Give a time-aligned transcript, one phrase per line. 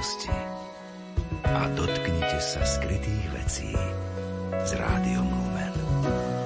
[0.00, 0.32] minulosti
[1.44, 3.76] a dotknite sa skrytých vecí
[4.64, 6.39] s rádiom Lumen.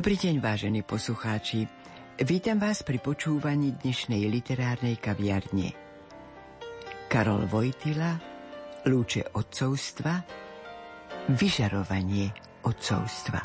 [0.00, 1.68] Dobrý deň, vážení poslucháči.
[2.24, 5.76] Vítam vás pri počúvaní dnešnej literárnej kaviarne.
[7.04, 8.16] Karol Vojtila,
[8.88, 10.24] Lúče odcovstva,
[11.36, 12.32] Vyžarovanie
[12.64, 13.39] odcovstva.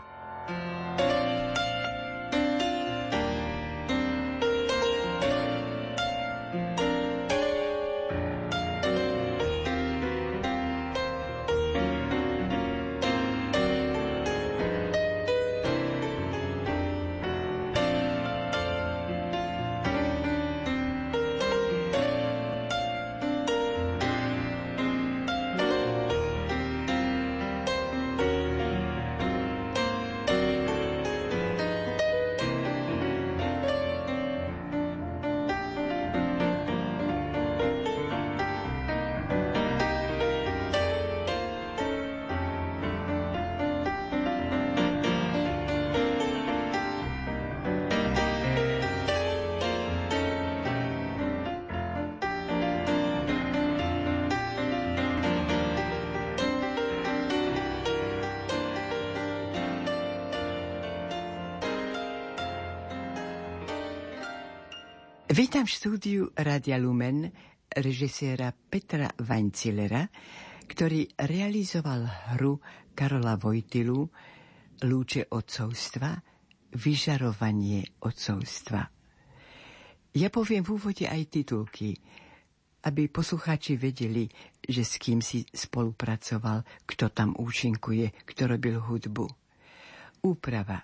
[65.36, 67.28] Vítam v štúdiu Radia Lumen
[67.68, 70.08] režiséra Petra Vancilera,
[70.64, 72.64] ktorý realizoval hru
[72.96, 74.08] Karola Vojtilu
[74.88, 76.16] Lúče odcovstva,
[76.72, 78.88] Vyžarovanie odcovstva.
[80.16, 81.92] Ja poviem v úvode aj titulky,
[82.88, 84.32] aby poslucháči vedeli,
[84.64, 89.28] že s kým si spolupracoval, kto tam účinkuje, kto robil hudbu.
[90.32, 90.80] Úprava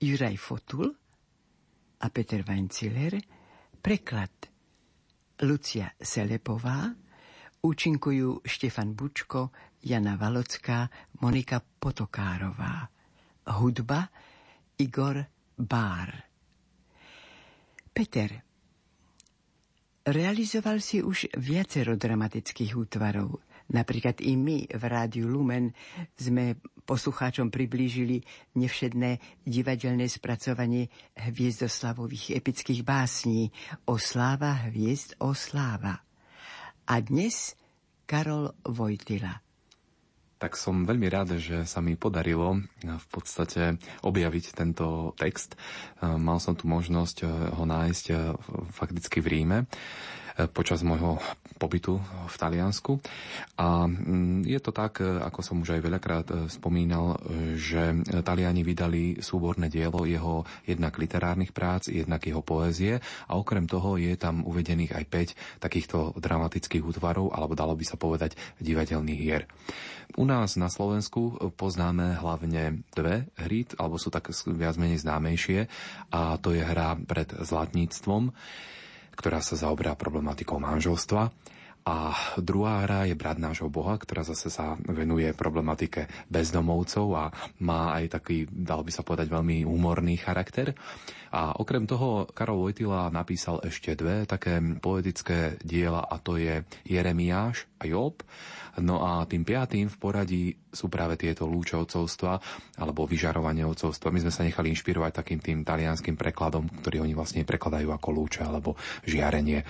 [0.00, 0.88] Juraj Fotul
[2.00, 3.20] a Peter Vanciller–
[3.80, 4.28] Preklad
[5.40, 6.92] Lucia Selepová,
[7.64, 10.84] účinkujú Štefan Bučko, Jana Valocká,
[11.24, 12.84] Monika Potokárová.
[13.48, 14.04] Hudba
[14.76, 15.24] Igor
[15.56, 16.12] Bár.
[17.88, 18.30] Peter,
[20.04, 23.40] realizoval si už viacero dramatických útvarov.
[23.72, 25.72] Napríklad i my v Rádiu Lumen
[26.20, 26.58] sme
[26.90, 28.26] poslucháčom priblížili
[28.58, 33.54] nevšedné divadelné spracovanie hviezdoslavových epických básní
[33.86, 36.02] o sláva hviezd o sláva.
[36.90, 37.54] A dnes
[38.10, 39.38] Karol Vojtila
[40.40, 45.52] tak som veľmi rád, že sa mi podarilo v podstate objaviť tento text.
[46.00, 47.28] Mal som tu možnosť
[47.60, 48.04] ho nájsť
[48.72, 49.58] fakticky v Ríme
[50.52, 51.18] počas môjho
[51.60, 53.00] pobytu v Taliansku.
[53.60, 57.20] A mm, je to tak, ako som už aj veľakrát e, spomínal,
[57.56, 64.00] že Taliani vydali súborné dielo jeho jednak literárnych prác, jednak jeho poézie a okrem toho
[64.00, 65.04] je tam uvedených aj
[65.60, 69.44] 5 takýchto dramatických útvarov, alebo dalo by sa povedať divadelných hier.
[70.18, 75.70] U nás na Slovensku poznáme hlavne dve hry, alebo sú tak viac menej známejšie
[76.10, 78.34] a to je hra pred zlatníctvom
[79.20, 81.28] ktorá sa zaoberá problematikou manželstva.
[81.80, 87.24] A druhá hra je Brat nášho Boha, ktorá zase sa venuje problematike bezdomovcov a
[87.64, 90.76] má aj taký, dal by sa povedať, veľmi humorný charakter.
[91.30, 97.70] A okrem toho Karol Vojtila napísal ešte dve také poetické diela a to je Jeremiáš
[97.78, 98.26] a Job.
[98.82, 102.38] No a tým piatým v poradí sú práve tieto lúče odcovstva
[102.78, 104.10] alebo vyžarovanie odcovstva.
[104.10, 108.42] My sme sa nechali inšpirovať takým tým talianským prekladom, ktorý oni vlastne prekladajú ako lúče
[108.42, 108.74] alebo
[109.06, 109.62] žiarenie.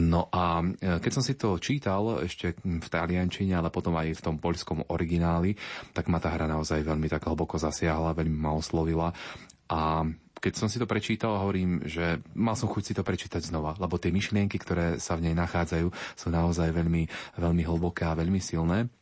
[0.00, 4.24] No a e, keď som si to čítal ešte v taliančine, ale potom aj v
[4.24, 5.54] tom poľskom origináli,
[5.94, 9.14] tak ma tá hra naozaj veľmi tak hlboko zasiahla, veľmi ma oslovila.
[9.70, 10.02] A
[10.44, 13.96] keď som si to prečítal, hovorím, že mal som chuť si to prečítať znova, lebo
[13.96, 15.88] tie myšlienky, ktoré sa v nej nachádzajú,
[16.18, 17.08] sú naozaj veľmi,
[17.40, 18.92] veľmi hlboké a veľmi silné.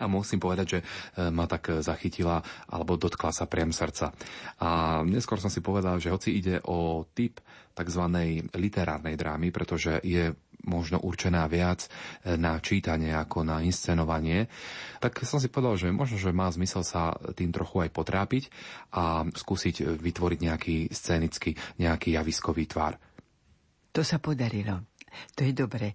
[0.00, 0.84] A musím povedať, že e,
[1.28, 2.40] ma tak zachytila
[2.72, 4.16] alebo dotkla sa priam srdca.
[4.62, 7.40] A neskôr som si povedal, že hoci ide o typ
[7.72, 8.04] tzv.
[8.56, 11.86] literárnej drámy, pretože je možno určená viac
[12.22, 14.46] e, na čítanie ako na inscenovanie,
[15.02, 18.44] tak som si povedal, že možno, že má zmysel sa tým trochu aj potrápiť
[18.94, 22.96] a skúsiť vytvoriť nejaký scénický, nejaký javiskový tvar.
[23.92, 24.88] To sa podarilo.
[25.36, 25.92] To je dobre.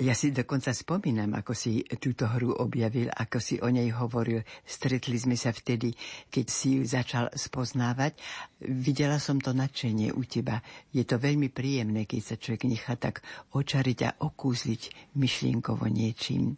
[0.00, 4.40] Ja si dokonca spomínam, ako si túto hru objavil, ako si o nej hovoril.
[4.64, 5.92] Stretli sme sa vtedy,
[6.32, 8.16] keď si ju začal spoznávať.
[8.64, 10.64] Videla som to nadšenie u teba.
[10.88, 13.20] Je to veľmi príjemné, keď sa človek nechá tak
[13.52, 16.56] očariť a okúzliť myšlienkovo niečím.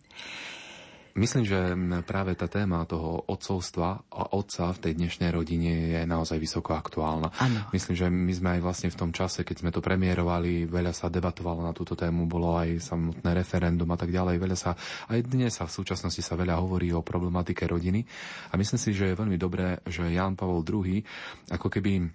[1.13, 1.77] Myslím, že
[2.09, 7.29] práve tá téma toho otcovstva a otca v tej dnešnej rodine je naozaj vysoko aktuálna.
[7.37, 7.69] Ano.
[7.77, 11.13] Myslím, že my sme aj vlastne v tom čase, keď sme to premiérovali, veľa sa
[11.13, 14.41] debatovalo na túto tému, bolo aj samotné referendum a tak ďalej.
[14.41, 14.73] Veľa sa,
[15.13, 18.01] aj dnes sa v súčasnosti sa veľa hovorí o problematike rodiny.
[18.49, 20.97] A myslím si, že je veľmi dobré, že Jan Pavol II
[21.53, 22.09] ako keby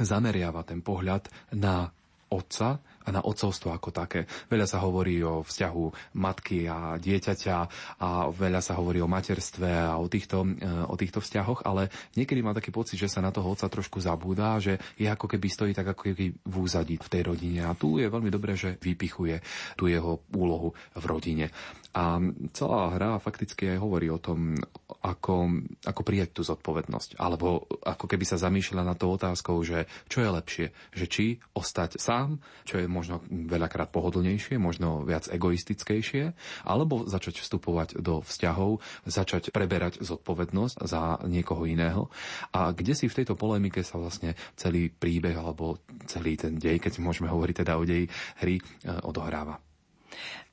[0.00, 1.28] zameriava ten pohľad
[1.60, 1.92] na
[2.32, 4.24] otca a na otcovstvo ako také.
[4.48, 7.56] Veľa sa hovorí o vzťahu matky a dieťaťa
[8.00, 12.40] a veľa sa hovorí o materstve a o týchto, e, o týchto vzťahoch, ale niekedy
[12.40, 15.72] má taký pocit, že sa na toho otca trošku zabúda, že je ako keby stojí
[15.76, 17.68] tak ako keby v úzadí v tej rodine.
[17.68, 19.44] A tu je veľmi dobré, že vypichuje
[19.76, 21.46] tú jeho úlohu v rodine.
[21.94, 22.18] A
[22.50, 24.58] celá hra fakticky aj hovorí o tom,
[25.06, 27.14] ako, ako prijať tú zodpovednosť.
[27.22, 30.66] Alebo ako keby sa zamýšľala na to otázkou, že čo je lepšie.
[30.90, 36.30] Že či ostať sám, čo je možno veľakrát pohodlnejšie, možno viac egoistickejšie,
[36.62, 42.06] alebo začať vstupovať do vzťahov, začať preberať zodpovednosť za niekoho iného.
[42.54, 47.02] A kde si v tejto polemike sa vlastne celý príbeh alebo celý ten dej, keď
[47.02, 48.06] môžeme hovoriť teda o deji
[48.38, 49.58] hry, eh, odohráva.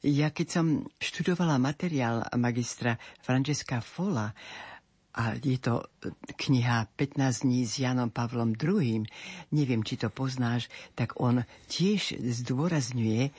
[0.02, 0.66] Ja keď som
[0.98, 4.34] študovala materiál magistra Francesca Fola,
[5.12, 5.84] a je to
[6.40, 9.04] kniha 15 dní s Janom Pavlom II,
[9.52, 13.32] neviem, či to poznáš, tak on tiež zdôrazňuje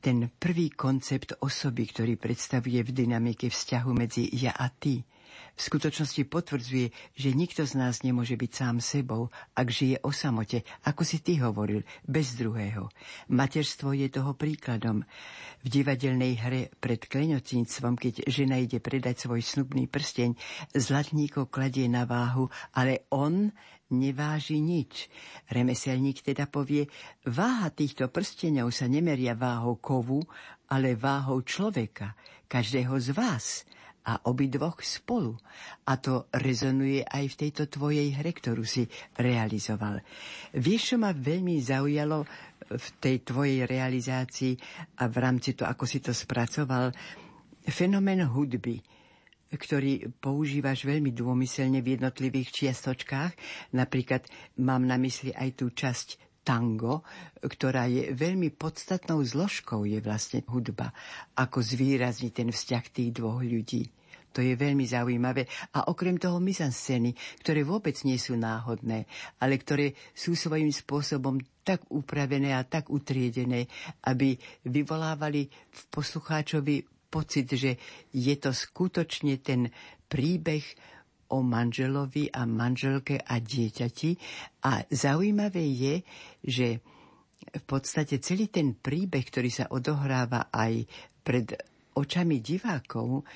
[0.00, 5.04] ten prvý koncept osoby, ktorý predstavuje v dynamike vzťahu medzi ja a ty
[5.54, 10.66] v skutočnosti potvrdzuje, že nikto z nás nemôže byť sám sebou, ak žije o samote,
[10.82, 12.90] ako si ty hovoril, bez druhého.
[13.30, 15.06] Materstvo je toho príkladom.
[15.62, 20.34] V divadelnej hre pred klenocínctvom, keď žena ide predať svoj snubný prsteň,
[20.74, 23.54] zlatníko kladie na váhu, ale on
[23.94, 25.06] neváži nič.
[25.54, 26.90] Remeselník teda povie,
[27.30, 30.18] váha týchto prsteňov sa nemeria váhou kovu,
[30.66, 32.18] ale váhou človeka,
[32.50, 33.62] každého z vás
[34.04, 35.32] a obidvoch spolu.
[35.88, 38.84] A to rezonuje aj v tejto tvojej hre, ktorú si
[39.16, 40.04] realizoval.
[40.52, 42.28] Vieš, čo ma veľmi zaujalo
[42.68, 44.56] v tej tvojej realizácii
[45.00, 46.92] a v rámci to, ako si to spracoval,
[47.68, 48.80] fenomén hudby
[49.54, 53.32] ktorý používaš veľmi dômyselne v jednotlivých čiastočkách.
[53.78, 54.26] Napríklad
[54.58, 57.02] mám na mysli aj tú časť tango,
[57.40, 60.92] ktorá je veľmi podstatnou zložkou, je vlastne hudba.
[61.34, 63.88] Ako zvýrazniť ten vzťah tých dvoch ľudí.
[64.34, 65.46] To je veľmi zaujímavé.
[65.78, 67.14] A okrem toho mizanscény,
[67.46, 69.06] ktoré vôbec nie sú náhodné,
[69.38, 73.70] ale ktoré sú svojím spôsobom tak upravené a tak utriedené,
[74.04, 74.34] aby
[74.66, 77.78] vyvolávali v poslucháčovi pocit, že
[78.10, 79.70] je to skutočne ten
[80.10, 80.66] príbeh
[81.34, 84.10] o manželovi a manželke a dieťati.
[84.70, 85.94] A zaujímavé je,
[86.46, 86.68] že
[87.50, 90.86] v podstate celý ten príbeh, ktorý sa odohráva aj
[91.26, 91.46] pred
[91.98, 93.26] očami divákov,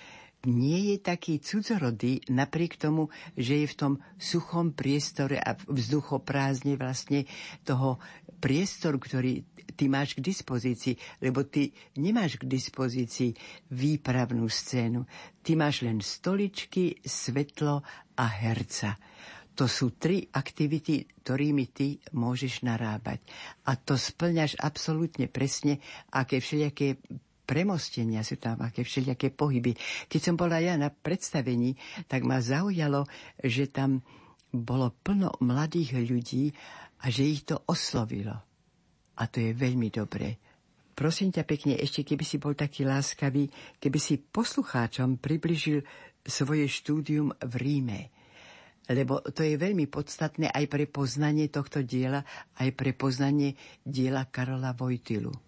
[0.46, 7.26] nie je taký cudzorodý, napriek tomu, že je v tom suchom priestore a vzduchoprázdne vlastne
[7.66, 7.99] toho
[8.38, 9.42] priestoru, ktorý
[9.75, 13.35] ty máš k dispozícii, lebo ty nemáš k dispozícii
[13.75, 15.02] výpravnú scénu.
[15.42, 17.83] Ty máš len stoličky, svetlo
[18.14, 18.95] a herca.
[19.59, 23.26] To sú tri aktivity, ktorými ty môžeš narábať.
[23.66, 25.83] A to splňaš absolútne presne,
[26.14, 27.02] aké všelijaké
[27.49, 29.73] premostenia, sú tam aké všelijaké pohyby.
[30.12, 31.73] Keď som bola ja na predstavení,
[32.05, 33.09] tak ma zaujalo,
[33.40, 34.05] že tam
[34.52, 36.52] bolo plno mladých ľudí
[37.00, 38.37] a že ich to oslovilo.
[39.17, 40.37] A to je veľmi dobré.
[40.93, 45.87] Prosím ťa pekne, ešte keby si bol taký láskavý, keby si poslucháčom približil
[46.26, 48.00] svoje štúdium v Ríme.
[48.90, 52.25] Lebo to je veľmi podstatné aj pre poznanie tohto diela,
[52.59, 55.48] aj pre poznanie diela Karola Vojtilu.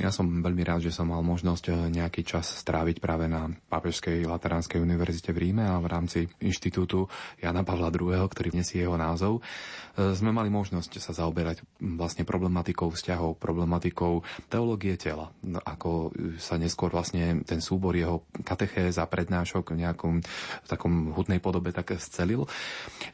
[0.00, 4.24] Ja som veľmi rád, že som mal možnosť eh, nejaký čas stráviť práve na Pápežskej
[4.24, 9.44] Lateránskej univerzite v Ríme a v rámci inštitútu Jana Pavla II., ktorý nesie jeho názov,
[9.98, 16.56] eh, sme mali možnosť sa zaoberať vlastne problematikou vzťahov, problematikou teológie tela, no, ako sa
[16.56, 20.14] neskôr vlastne ten súbor jeho katechéz a prednášok v nejakom
[20.62, 22.48] v takom hudnej podobe tak scelil.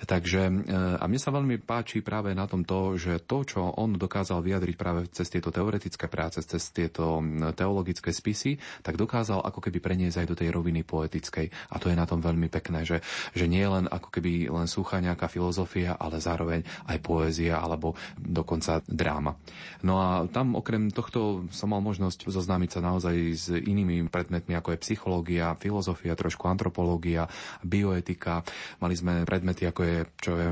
[0.06, 3.98] Takže eh, a mne sa veľmi páči práve na tom to, že to, čo on
[3.98, 7.22] dokázal vyjadriť práve cez tieto teoretické práce, cez tieto
[7.54, 11.72] teologické spisy, tak dokázal ako keby preniesť aj do tej roviny poetickej.
[11.72, 13.00] A to je na tom veľmi pekné, že,
[13.32, 18.82] že nie len ako keby len suchá nejaká filozofia, ale zároveň aj poézia alebo dokonca
[18.84, 19.36] dráma.
[19.82, 24.74] No a tam okrem tohto som mal možnosť zoznámiť sa naozaj s inými predmetmi, ako
[24.74, 27.30] je psychológia, filozofia, trošku antropológia,
[27.62, 28.42] bioetika.
[28.82, 30.48] Mali sme predmety, ako je čo je,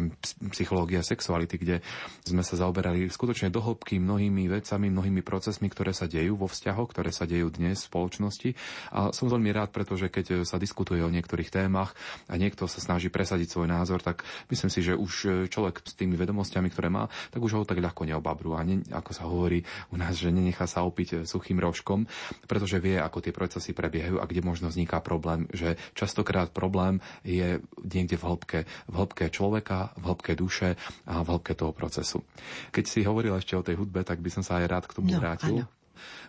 [0.54, 1.76] psychológia sexuality, kde
[2.22, 7.10] sme sa zaoberali skutočne dohlbky mnohými vecami, mnohými procesmi, ktoré sa dejú vo vzťahoch, ktoré
[7.10, 8.50] sa dejú dnes v spoločnosti.
[8.94, 11.92] A som veľmi rád, pretože keď sa diskutuje o niektorých témach
[12.30, 16.14] a niekto sa snaží presadiť svoj názor, tak myslím si, že už človek s tými
[16.14, 18.56] vedomosťami, ktoré má, tak už ho tak ľahko neobabru.
[18.56, 22.06] A ne, ako sa hovorí u nás, že nenechá sa opiť suchým rožkom,
[22.46, 27.58] pretože vie, ako tie procesy prebiehajú a kde možno vzniká problém, že častokrát problém je
[27.82, 32.22] niekde v hĺbke, v hĺbke človeka, v hĺbke duše a v hĺbke toho procesu.
[32.70, 35.10] Keď si hovoril ešte o tej hudbe, tak by som sa aj rád k tomu
[35.12, 35.64] no, vrátil.
[35.64, 35.74] Áno.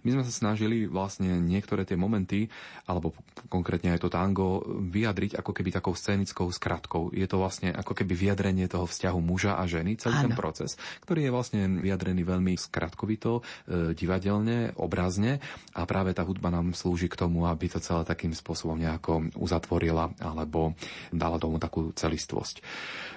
[0.04, 2.48] My sme sa snažili vlastne niektoré tie momenty,
[2.88, 3.14] alebo
[3.52, 7.12] konkrétne aj to tango, vyjadriť ako keby takou scénickou skratkou.
[7.14, 10.26] Je to vlastne ako keby vyjadrenie toho vzťahu muža a ženy, celý Áno.
[10.30, 15.40] ten proces, ktorý je vlastne vyjadrený veľmi skratkovito, e, divadelne, obrazne
[15.74, 20.12] a práve tá hudba nám slúži k tomu, aby to celé takým spôsobom nejako uzatvorila
[20.20, 20.76] alebo
[21.10, 22.62] dala tomu takú celistvosť.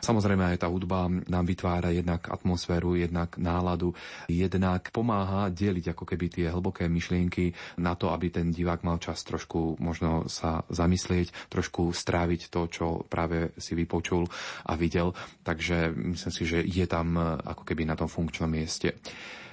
[0.00, 3.92] Samozrejme aj tá hudba nám vytvára jednak atmosféru, jednak náladu,
[4.30, 9.20] jednak pomáha deliť ako keby tie hlboké myšlienky na to, aby ten divák mal čas
[9.26, 14.24] trošku možno sa zamyslieť, trošku stráviť to, čo práve si vypočul
[14.64, 15.12] a videl.
[15.42, 18.96] Takže myslím si, že je tam ako keby na tom funkčnom mieste.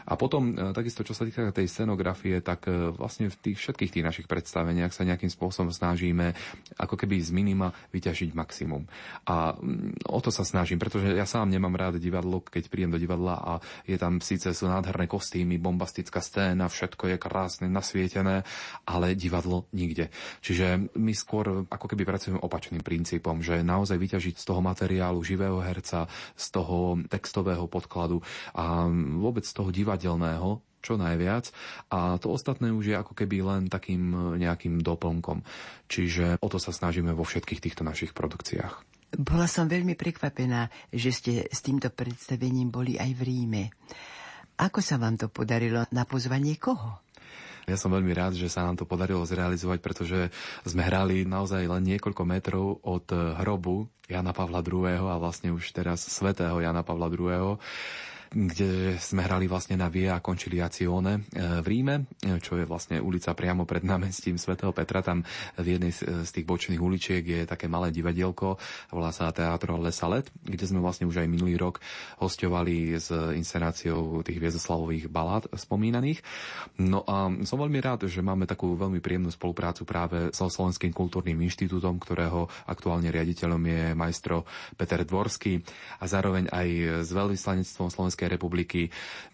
[0.07, 3.91] A potom e, takisto, čo sa týka tej scenografie, tak e, vlastne v tých všetkých
[3.91, 6.31] tých našich predstaveniach sa nejakým spôsobom snažíme
[6.79, 8.87] ako keby z minima vyťažiť maximum.
[9.27, 12.99] A mm, o to sa snažím, pretože ja sám nemám rád divadlo, keď príjem do
[13.01, 18.47] divadla a je tam síce sú nádherné kostýmy, bombastická scéna, všetko je krásne, nasvietené,
[18.87, 20.07] ale divadlo nikde.
[20.39, 25.59] Čiže my skôr ako keby pracujeme opačným princípom, že naozaj vyťažiť z toho materiálu živého
[25.59, 26.07] herca,
[26.39, 28.23] z toho textového podkladu
[28.55, 28.87] a
[29.19, 31.51] vôbec z toho divadla divadelného čo najviac
[31.91, 35.43] a to ostatné už je ako keby len takým e, nejakým doplnkom.
[35.91, 38.87] Čiže o to sa snažíme vo všetkých týchto našich produkciách.
[39.17, 43.63] Bola som veľmi prekvapená, že ste s týmto predstavením boli aj v Ríme.
[44.61, 45.83] Ako sa vám to podarilo?
[45.91, 47.03] Na pozvanie koho?
[47.67, 50.31] Ja som veľmi rád, že sa nám to podarilo zrealizovať, pretože
[50.63, 54.87] sme hrali naozaj len niekoľko metrov od hrobu Jana Pavla II.
[54.87, 57.59] a vlastne už teraz svetého Jana Pavla II
[58.31, 63.31] kde sme hrali vlastne na Via Conciliazione e, v Ríme, e, čo je vlastne ulica
[63.37, 65.05] priamo pred námestím svätého Petra.
[65.05, 65.23] Tam
[65.55, 68.57] v jednej z tých bočných uličiek je také malé divadielko,
[68.91, 71.79] volá sa Teatro Le Salet, kde sme vlastne už aj minulý rok
[72.19, 76.21] hostovali s inscenáciou tých Viezoslavových balát spomínaných.
[76.81, 81.37] No a som veľmi rád, že máme takú veľmi príjemnú spoluprácu práve so Slovenským kultúrnym
[81.45, 84.43] inštitútom, ktorého aktuálne riaditeľom je majstro
[84.73, 85.61] Peter Dvorský
[86.01, 86.67] a zároveň aj
[87.05, 88.81] s veľvyslanectvom Slovenského Slovenskej republiky,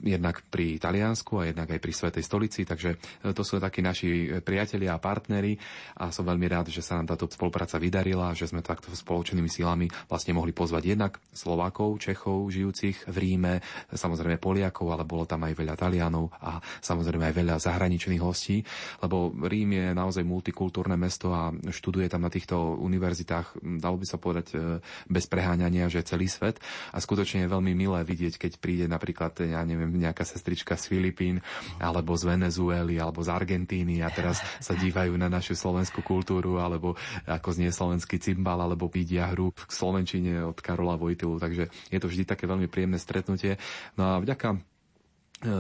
[0.04, 4.28] jednak pri Taliansku a jednak aj pri Svetej stolici, takže e, to sú takí naši
[4.28, 5.56] e, priatelia a partnery
[6.04, 9.88] a som veľmi rád, že sa nám táto spolupráca vydarila, že sme takto spoločnými silami
[10.12, 13.64] vlastne mohli pozvať jednak Slovákov, Čechov, žijúcich v Ríme,
[13.96, 18.60] samozrejme Poliakov, ale bolo tam aj veľa Talianov a samozrejme aj veľa zahraničných hostí,
[19.00, 24.20] lebo Rím je naozaj multikultúrne mesto a študuje tam na týchto univerzitách, dalo by sa
[24.20, 26.60] povedať e, bez preháňania, že celý svet.
[26.92, 30.90] A skutočne je veľmi milé vidieť, keď pri príde napríklad, ja neviem, nejaká sestrička z
[30.90, 31.38] Filipín,
[31.78, 36.98] alebo z Venezuely, alebo z Argentíny a teraz sa dívajú na našu slovenskú kultúru, alebo
[37.30, 41.38] ako znie slovenský cymbal, alebo vidia hru v Slovenčine od Karola Vojtilu.
[41.38, 43.62] Takže je to vždy také veľmi príjemné stretnutie.
[43.94, 44.58] No a vďaka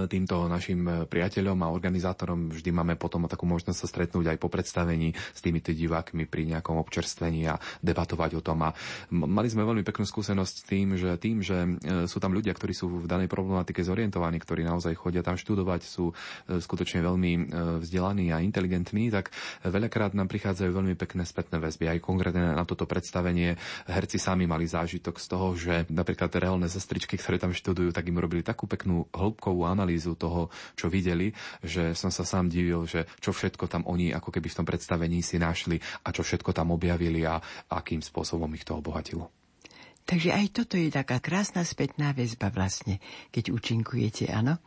[0.07, 4.47] týmto našim e, priateľom a organizátorom vždy máme potom takú možnosť sa stretnúť aj po
[4.47, 8.63] predstavení s týmito divákmi pri nejakom občerstvení a debatovať o tom.
[8.63, 8.71] A
[9.11, 11.69] mali sme veľmi peknú skúsenosť s tým, že tým, že e,
[12.07, 16.15] sú tam ľudia, ktorí sú v danej problematike zorientovaní, ktorí naozaj chodia tam študovať, sú
[16.47, 17.31] skutočne veľmi
[17.83, 19.31] vzdelaní a inteligentní, tak
[19.65, 21.89] veľakrát nám prichádzajú veľmi pekné spätné väzby.
[21.89, 23.55] Aj konkrétne na toto predstavenie
[23.87, 28.19] herci sami mali zážitok z toho, že napríklad reálne sestričky, ktoré tam študujú, tak im
[28.19, 31.33] robili takú peknú hĺbkovú analýzu toho, čo videli,
[31.65, 35.19] že som sa sám divil, že čo všetko tam oni ako keby v tom predstavení
[35.25, 37.41] si našli a čo všetko tam objavili a
[37.73, 39.42] akým spôsobom ich to obohatilo.
[40.03, 42.99] Takže aj toto je taká krásna spätná väzba vlastne,
[43.31, 44.59] keď účinkujete, áno?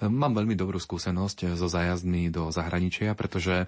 [0.00, 3.66] Mám veľmi dobrú skúsenosť so zájazdmi do zahraničia, pretože e,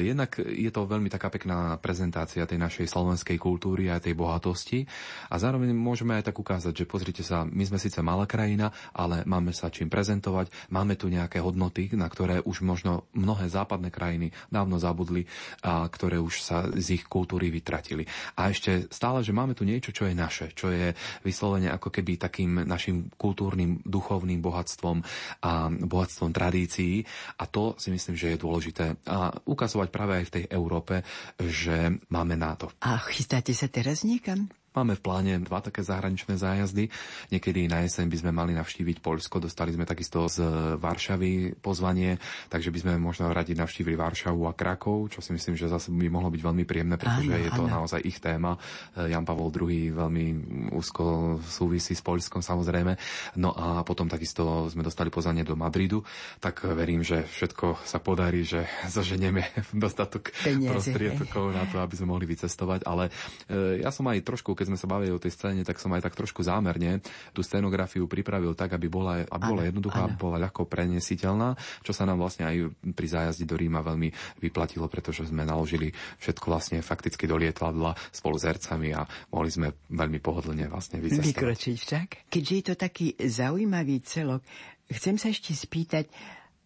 [0.00, 4.88] jednak je to veľmi taká pekná prezentácia tej našej slovenskej kultúry a tej bohatosti
[5.28, 9.28] a zároveň môžeme aj tak ukázať, že pozrite sa, my sme síce malá krajina, ale
[9.28, 14.32] máme sa čím prezentovať, máme tu nejaké hodnoty, na ktoré už možno mnohé západné krajiny
[14.48, 15.28] dávno zabudli
[15.60, 18.08] a ktoré už sa z ich kultúry vytratili.
[18.40, 20.94] A ešte stále, že máme tu niečo, čo je naše naše, čo je
[21.26, 25.02] vyslovene ako keby takým našim kultúrnym, duchovným bohatstvom
[25.42, 27.02] a bohatstvom tradícií.
[27.42, 28.94] A to si myslím, že je dôležité.
[29.10, 31.02] A ukazovať práve aj v tej Európe,
[31.42, 32.70] že máme na to.
[32.78, 34.46] A chystáte sa teraz niekam?
[34.70, 36.94] Máme v pláne dva také zahraničné zájazdy.
[37.34, 39.42] Niekedy na jeseň by sme mali navštíviť Poľsko.
[39.42, 40.46] Dostali sme takisto z
[40.78, 45.66] Varšavy pozvanie, takže by sme možno radi navštívili Varšavu a Krakov, čo si myslím, že
[45.66, 47.74] zase by mohlo byť veľmi príjemné, pretože áno, je to áno.
[47.82, 48.62] naozaj ich téma.
[48.94, 50.26] Jan Pavol II veľmi
[50.70, 52.94] úzko súvisí s Poľskom samozrejme.
[53.42, 56.06] No a potom takisto sme dostali pozvanie do Madridu,
[56.38, 62.30] tak verím, že všetko sa podarí, že zoženieme dostatok prostriedkov na to, aby sme mohli
[62.30, 62.86] vycestovať.
[62.86, 63.10] Ale
[63.50, 66.04] e, ja som aj trošku keď sme sa bavili o tej scéne, tak som aj
[66.04, 67.00] tak trošku zámerne
[67.32, 72.04] tú scenografiu pripravil tak, aby bola, aby bola jednoduchá, aby bola ľahko prenesiteľná, čo sa
[72.04, 74.12] nám vlastne aj pri zájazde do Ríma veľmi
[74.44, 79.72] vyplatilo, pretože sme naložili všetko vlastne fakticky do lietadla spolu s hercami a mohli sme
[79.88, 81.32] veľmi pohodlne vlastne vycestovať.
[81.32, 82.08] Vykročiť však.
[82.28, 84.44] Keďže je to taký zaujímavý celok,
[84.92, 86.12] chcem sa ešte spýtať,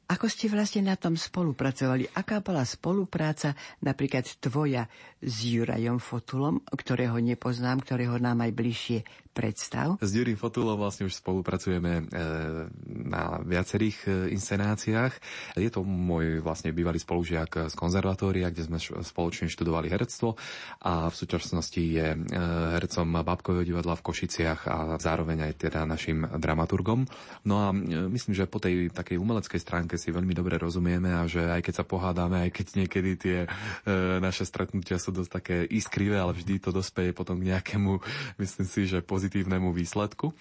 [0.04, 2.04] ako ste vlastne na tom spolupracovali?
[2.12, 4.84] Aká bola spolupráca napríklad tvoja
[5.24, 8.98] s Jurajom Fotulom, ktorého nepoznám, ktorého nám aj bližšie
[9.34, 9.98] predstav?
[9.98, 12.02] S Jurim Fotulom vlastne už spolupracujeme e,
[12.86, 15.12] na viacerých e, inscenáciách.
[15.58, 20.38] Je to môj vlastne bývalý spolužiak z konzervatória, kde sme spoločne študovali herectvo
[20.86, 22.18] a v súčasnosti je e,
[22.78, 27.02] hercom Babkového divadla v Košiciach a zároveň aj teda našim dramaturgom.
[27.42, 27.74] No a
[28.08, 31.74] myslím, že po tej takej umeleckej stránke si veľmi dobre rozumieme a že aj keď
[31.74, 33.38] sa pohádame, aj keď niekedy tie
[34.20, 37.98] naše stretnutia sú dosť také iskrivé, ale vždy to dospeje potom k nejakému,
[38.38, 40.36] myslím si, že pozitívnemu výsledku.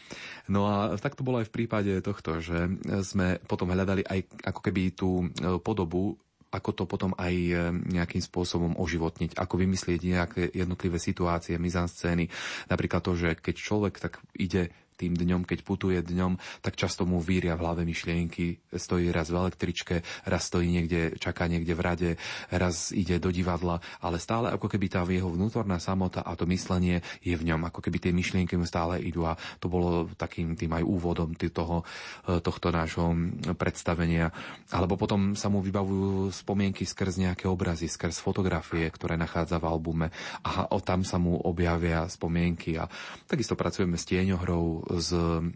[0.51, 2.67] No a tak to bolo aj v prípade tohto, že
[3.07, 6.19] sme potom hľadali aj ako keby tú e, podobu
[6.53, 7.53] ako to potom aj e,
[7.97, 12.29] nejakým spôsobom oživotniť, ako vymyslieť nejaké jednotlivé situácie, mizanscény.
[12.69, 14.69] Napríklad to, že keď človek tak ide
[15.03, 18.71] tým dňom, keď putuje dňom, tak často mu víria v hlave myšlienky.
[18.71, 22.09] Stojí raz v električke, raz stojí niekde, čaká niekde v rade,
[22.47, 27.03] raz ide do divadla, ale stále ako keby tá jeho vnútorná samota a to myslenie
[27.19, 30.71] je v ňom, ako keby tie myšlienky mu stále idú a to bolo takým tým
[30.71, 31.83] aj úvodom toho,
[32.23, 33.11] e, tohto nášho
[33.59, 34.31] predstavenia.
[34.71, 40.07] Alebo potom sa mu vybavujú spomienky skrz nejaké obrazy, skrz fotografie, ktoré nachádza v albume
[40.47, 42.87] a o tam sa mu objavia spomienky a
[43.27, 45.53] takisto pracujeme s tieňohrou, s, e,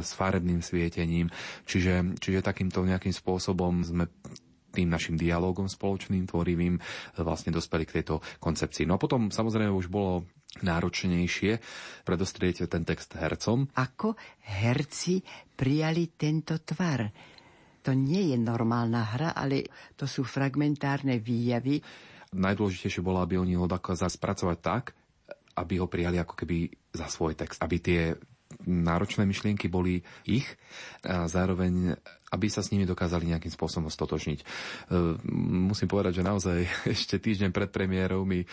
[0.00, 1.28] s farebným svietením.
[1.64, 4.06] Čiže, čiže takýmto nejakým spôsobom sme
[4.68, 6.80] tým našim dialogom spoločným, tvorivým, e,
[7.24, 8.84] vlastne dospeli k tejto koncepcii.
[8.86, 10.28] No a potom samozrejme už bolo
[10.62, 11.60] náročnejšie
[12.04, 13.68] predostrieť ten text hercom.
[13.76, 15.20] Ako herci
[15.54, 17.08] prijali tento tvar?
[17.86, 19.64] To nie je normálna hra, ale
[19.96, 21.80] to sú fragmentárne výjavy.
[22.36, 24.92] Najdôležitejšie bolo, aby oni ho dokázali spracovať tak,
[25.56, 28.00] aby ho prijali ako keby za svoj text, aby tie
[28.66, 30.48] náročné myšlienky boli ich
[31.04, 31.96] a zároveň
[32.32, 34.40] aby sa s nimi dokázali nejakým spôsobom stotožniť.
[34.40, 34.44] E,
[35.68, 36.58] musím povedať, že naozaj
[36.94, 38.44] ešte týždeň pred premiérou mi,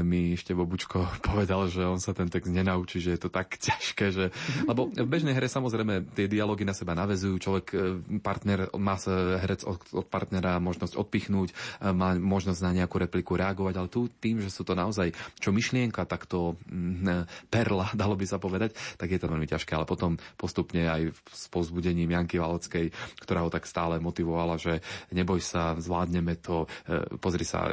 [0.00, 4.06] mi ešte Bobučko povedal, že on sa ten text nenaučí, že je to tak ťažké,
[4.12, 4.24] že...
[4.68, 7.76] Lebo v bežnej hre samozrejme tie dialógy na seba navezujú, človek, e,
[8.20, 11.54] partner, má sa herec od, od partnera možnosť odpichnúť, e,
[11.92, 16.04] má možnosť na nejakú repliku reagovať, ale tu tým, že sú to naozaj čo myšlienka,
[16.04, 20.20] tak to mm, perla, dalo by sa povedať, tak je to veľmi ťažké, ale potom
[20.36, 22.92] postupne aj s povzbudením Janky Valeckej
[23.22, 24.82] ktorá ho tak stále motivovala, že
[25.14, 27.70] neboj sa, zvládneme to, e, pozri sa,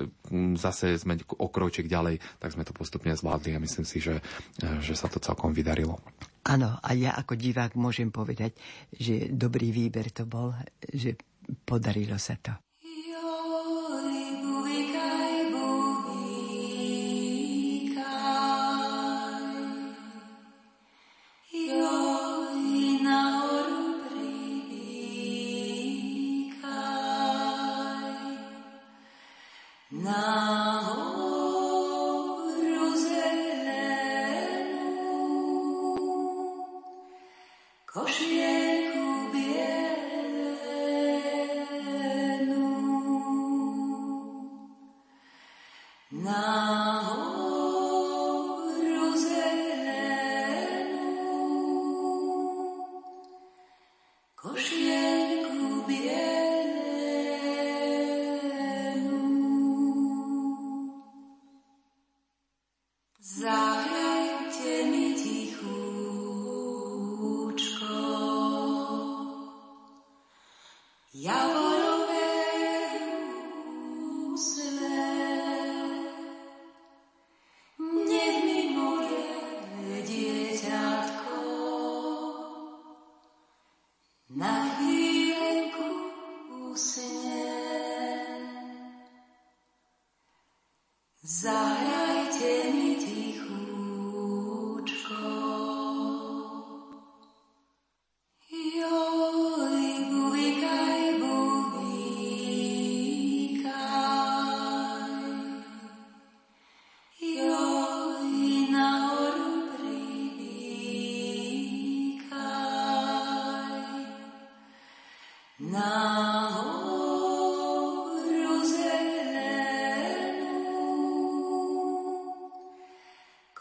[0.56, 4.22] zase sme o kroček ďalej, tak sme to postupne zvládli a myslím si, že,
[4.62, 5.98] e, že sa to celkom vydarilo.
[6.46, 8.56] Áno, a ja ako divák môžem povedať,
[8.94, 10.54] že dobrý výber to bol,
[10.94, 11.18] že
[11.66, 12.69] podarilo sa to.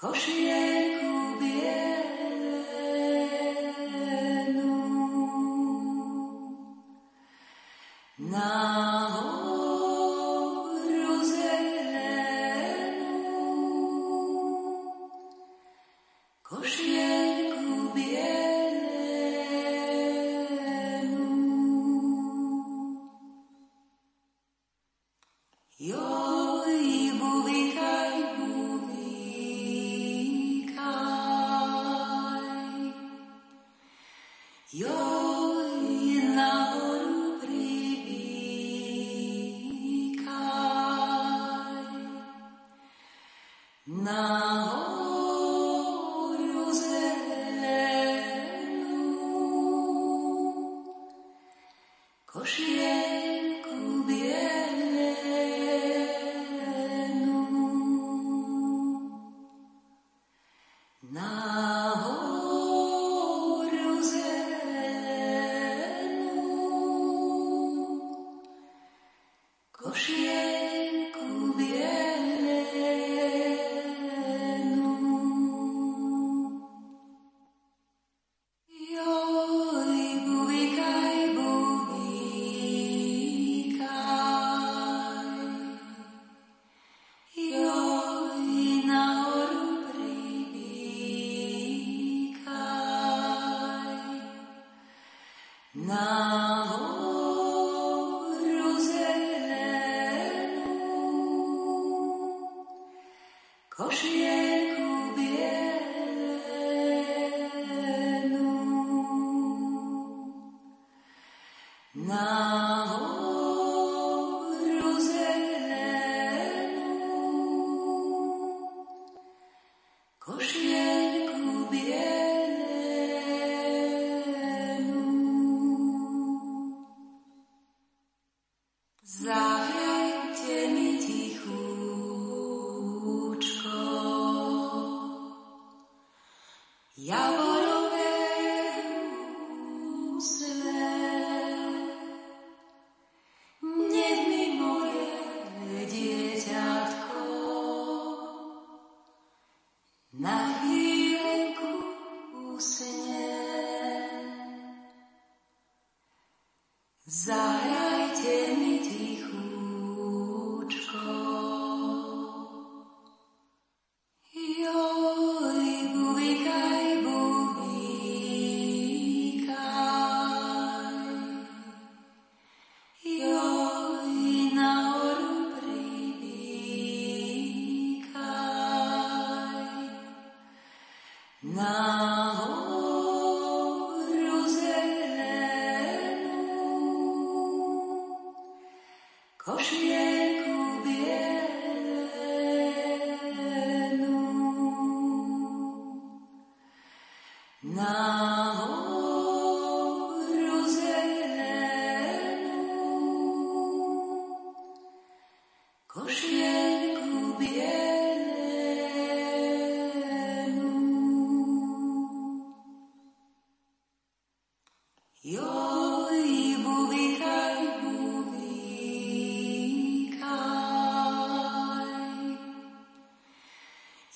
[0.00, 0.47] Koshi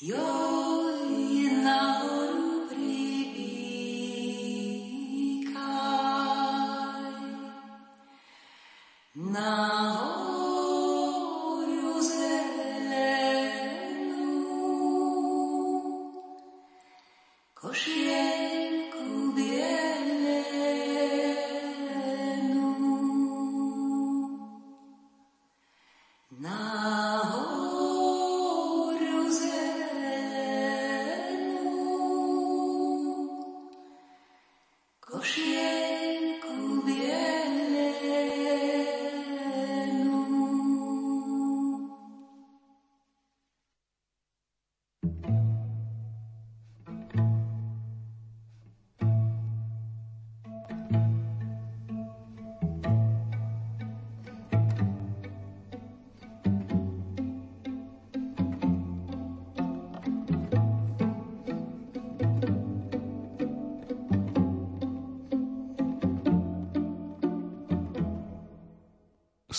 [0.03, 0.42] Yo.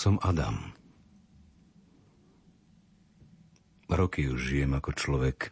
[0.04, 0.76] Som Adam.
[3.88, 5.48] Roky už žijem ako človek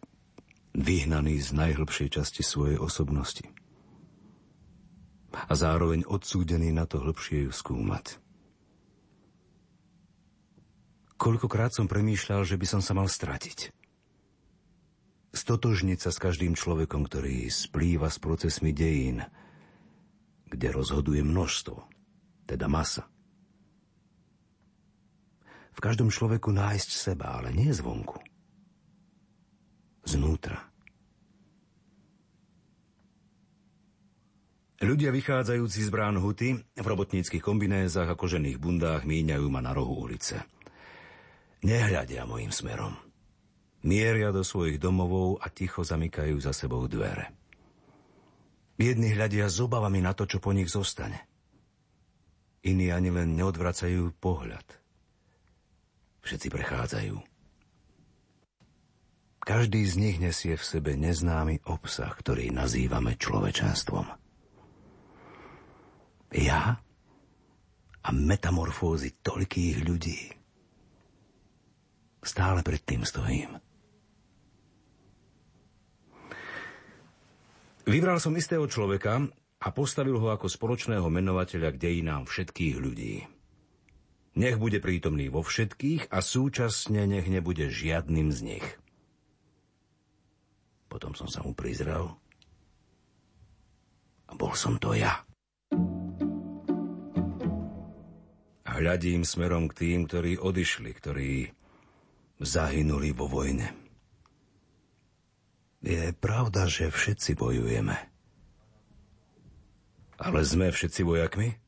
[0.77, 3.49] vyhnaný z najhlbšej časti svojej osobnosti.
[5.33, 8.21] A zároveň odsúdený na to hlbšie ju skúmať.
[11.17, 13.73] Koľkokrát som premýšľal, že by som sa mal stratiť.
[15.33, 19.25] Stotožniť sa s každým človekom, ktorý splýva s procesmi dejín,
[20.45, 21.89] kde rozhoduje množstvo,
[22.45, 23.09] teda masa
[25.83, 28.23] každom človeku nájsť seba, ale nie zvonku.
[30.07, 30.71] Znútra.
[34.83, 40.07] Ľudia vychádzajúci z brán huty v robotníckých kombinézach a kožených bundách míňajú ma na rohu
[40.07, 40.43] ulice.
[41.63, 42.99] Nehľadia mojim smerom.
[43.87, 47.31] Mieria do svojich domovov a ticho zamykajú za sebou dvere.
[48.75, 51.31] Jedni hľadia s obavami na to, čo po nich zostane.
[52.67, 54.82] Iní ani len neodvracajú pohľad.
[56.23, 57.17] Všetci prechádzajú.
[59.43, 64.23] Každý z nich nesie v sebe neznámy obsah, ktorý nazývame človečenstvom
[66.33, 66.81] ja
[68.03, 70.21] a metamorfózy toľkých ľudí.
[72.23, 73.59] Stále pred tým stojím.
[77.83, 79.27] Vybral som istého človeka
[79.59, 83.27] a postavil ho ako spoločného menovateľa k dejinám všetkých ľudí.
[84.33, 88.67] Nech bude prítomný vo všetkých a súčasne nech nebude žiadnym z nich.
[90.89, 92.17] Potom som sa mu prizrel
[94.29, 95.21] a bol som to ja.
[98.83, 101.33] hľadím smerom k tým, ktorí odišli, ktorí
[102.43, 103.71] zahynuli vo vojne.
[105.87, 107.95] Je pravda, že všetci bojujeme.
[110.19, 111.62] Ale sme všetci vojakmi?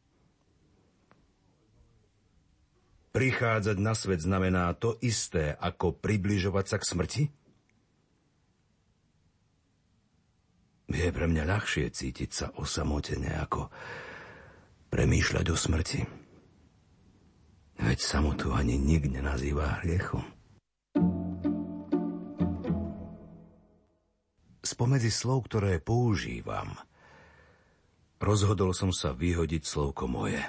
[3.15, 7.23] Prichádzať na svet znamená to isté, ako približovať sa k smrti?
[10.91, 13.71] Je pre mňa ľahšie cítiť sa osamotene, ako
[14.91, 16.01] premýšľať o smrti.
[17.79, 20.27] Veď samotu ani nik nenazýva hriechom.
[24.67, 26.75] Spomedzi slov, ktoré používam,
[28.19, 30.43] rozhodol som sa vyhodiť slovko moje.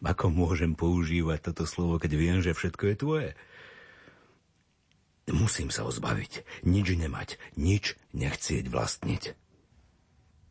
[0.00, 3.30] Ako môžem používať toto slovo, keď viem, že všetko je tvoje?
[5.30, 9.36] Musím sa ho zbaviť, nič nemať, nič nechcieť vlastniť.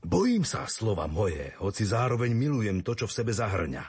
[0.06, 3.84] Bojím sa slova moje, hoci zároveň milujem to, čo v sebe zahrňa.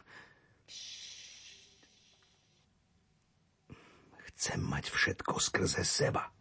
[4.34, 6.32] Chcem mať všetko skrze seba.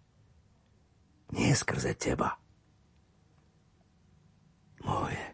[1.36, 2.34] Nie skrze teba.
[4.82, 5.29] Moje.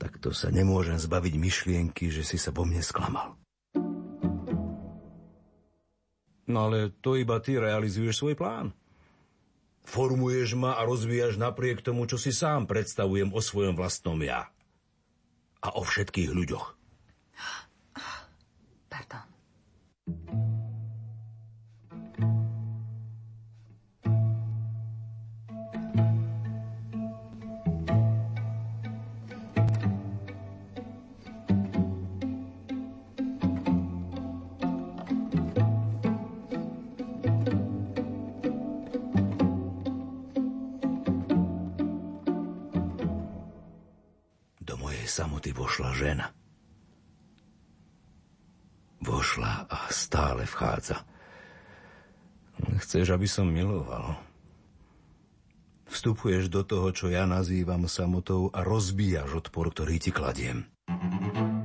[0.00, 3.36] Takto sa nemôžem zbaviť myšlienky, že si sa vo mne sklamal.
[6.48, 8.72] No ale to iba ty realizuješ svoj plán.
[9.84, 14.48] Formuješ ma a rozvíjaš napriek tomu, čo si sám predstavujem o svojom vlastnom ja.
[15.60, 16.79] A o všetkých ľuďoch.
[45.70, 46.26] Vošla žena.
[49.06, 51.06] Vošla a stále vchádza.
[52.82, 54.18] Chceš, aby som miloval?
[55.86, 60.66] Vstupuješ do toho, čo ja nazývam samotou a rozbíjaš odpor, ktorý ti kladiem.
[60.90, 61.59] prichádzaš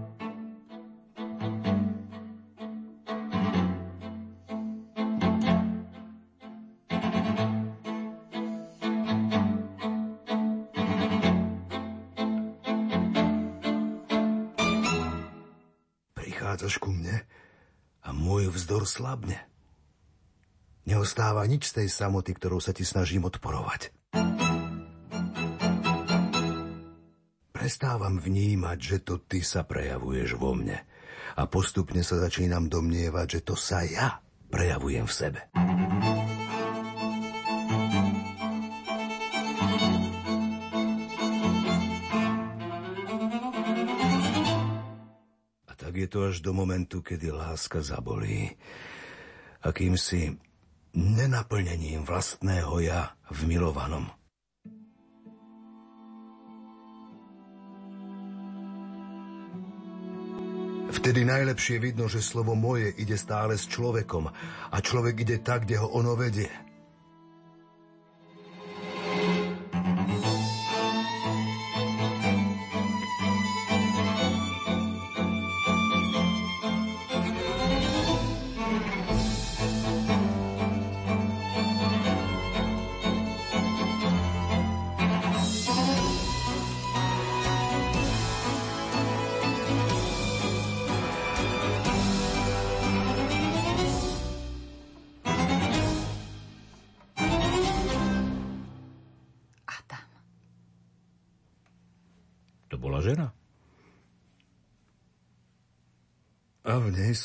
[18.96, 19.44] slabne.
[20.88, 23.92] Neostáva nič z tej samoty, ktorou sa ti snažím odporovať.
[27.52, 30.80] Prestávam vnímať, že to ty sa prejavuješ vo mne
[31.36, 34.22] a postupne sa začínam domnievať, že to sa ja
[34.54, 35.40] prejavujem v sebe.
[46.06, 48.54] Je to až do momentu, kedy láska zabolí.
[49.66, 50.38] Akýmsi
[50.94, 54.06] nenaplnením vlastného ja v milovanom.
[60.94, 64.30] Vtedy najlepšie vidno, že slovo moje ide stále s človekom
[64.70, 66.65] a človek ide tak, kde ho ono vedie.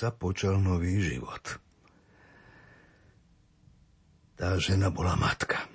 [0.00, 1.60] Sa počal nový život.
[4.40, 5.68] Tá žena bola matka.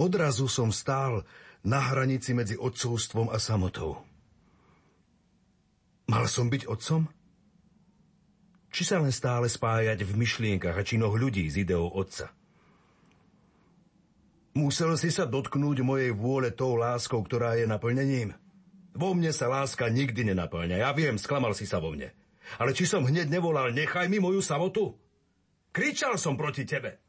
[0.00, 1.28] Odrazu som stál
[1.60, 4.00] na hranici medzi otcovstvom a samotou.
[6.08, 7.04] Mal som byť otcom?
[8.72, 12.32] Či sa len stále spájať v myšlienkach a činoch ľudí s ideou otca?
[14.56, 18.32] Musel si sa dotknúť mojej vôle tou láskou, ktorá je naplnením.
[18.96, 20.80] Vo mne sa láska nikdy nenaplňa.
[20.80, 22.16] Ja viem, sklamal si sa vo mne.
[22.62, 24.94] Ale či som hneď nevolal, nechaj mi moju samotu?
[25.74, 27.02] Kričal som proti tebe.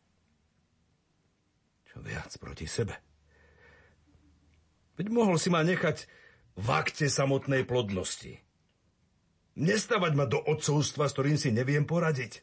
[1.87, 2.97] Čo viac proti sebe.
[4.97, 6.09] Veď mohol si ma nechať
[6.57, 8.41] v akte samotnej plodnosti.
[9.57, 12.41] Nestavať ma do odcovstva, s ktorým si neviem poradiť.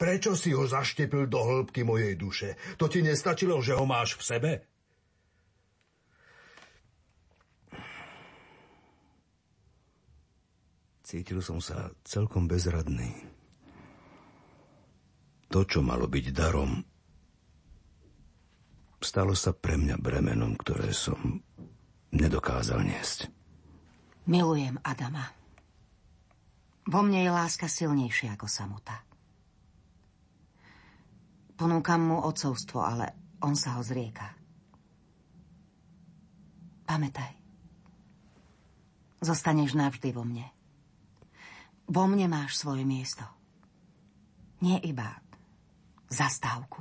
[0.00, 2.56] Prečo si ho zaštepil do hĺbky mojej duše?
[2.80, 4.52] To ti nestačilo, že ho máš v sebe?
[11.10, 13.10] Cítil som sa celkom bezradný.
[15.50, 16.78] To, čo malo byť darom,
[19.02, 21.18] stalo sa pre mňa bremenom, ktoré som
[22.14, 23.26] nedokázal niesť.
[24.30, 25.34] Milujem Adama.
[26.86, 29.02] Vo mne je láska silnejšia ako samota.
[31.58, 34.30] Ponúkam mu ocovstvo, ale on sa ho zrieka.
[36.86, 37.34] Pamätaj.
[39.18, 40.59] Zostaneš navždy vo mne.
[41.90, 43.26] Vo mne máš svoje miesto.
[44.62, 45.18] Nie iba
[46.06, 46.78] zastávku.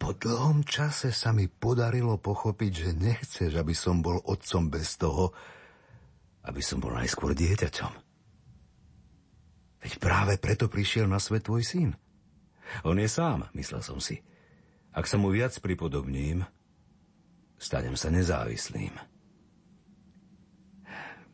[0.00, 5.30] Po dlhom čase sa mi podarilo pochopiť, že nechceš, aby som bol otcom bez toho,
[6.48, 7.92] aby som bol najskôr dieťaťom.
[9.82, 11.94] Veď práve preto prišiel na svet tvoj syn.
[12.88, 14.24] On je sám, myslel som si.
[14.90, 16.48] Ak sa mu viac pripodobním,
[17.60, 19.11] stanem sa nezávislým.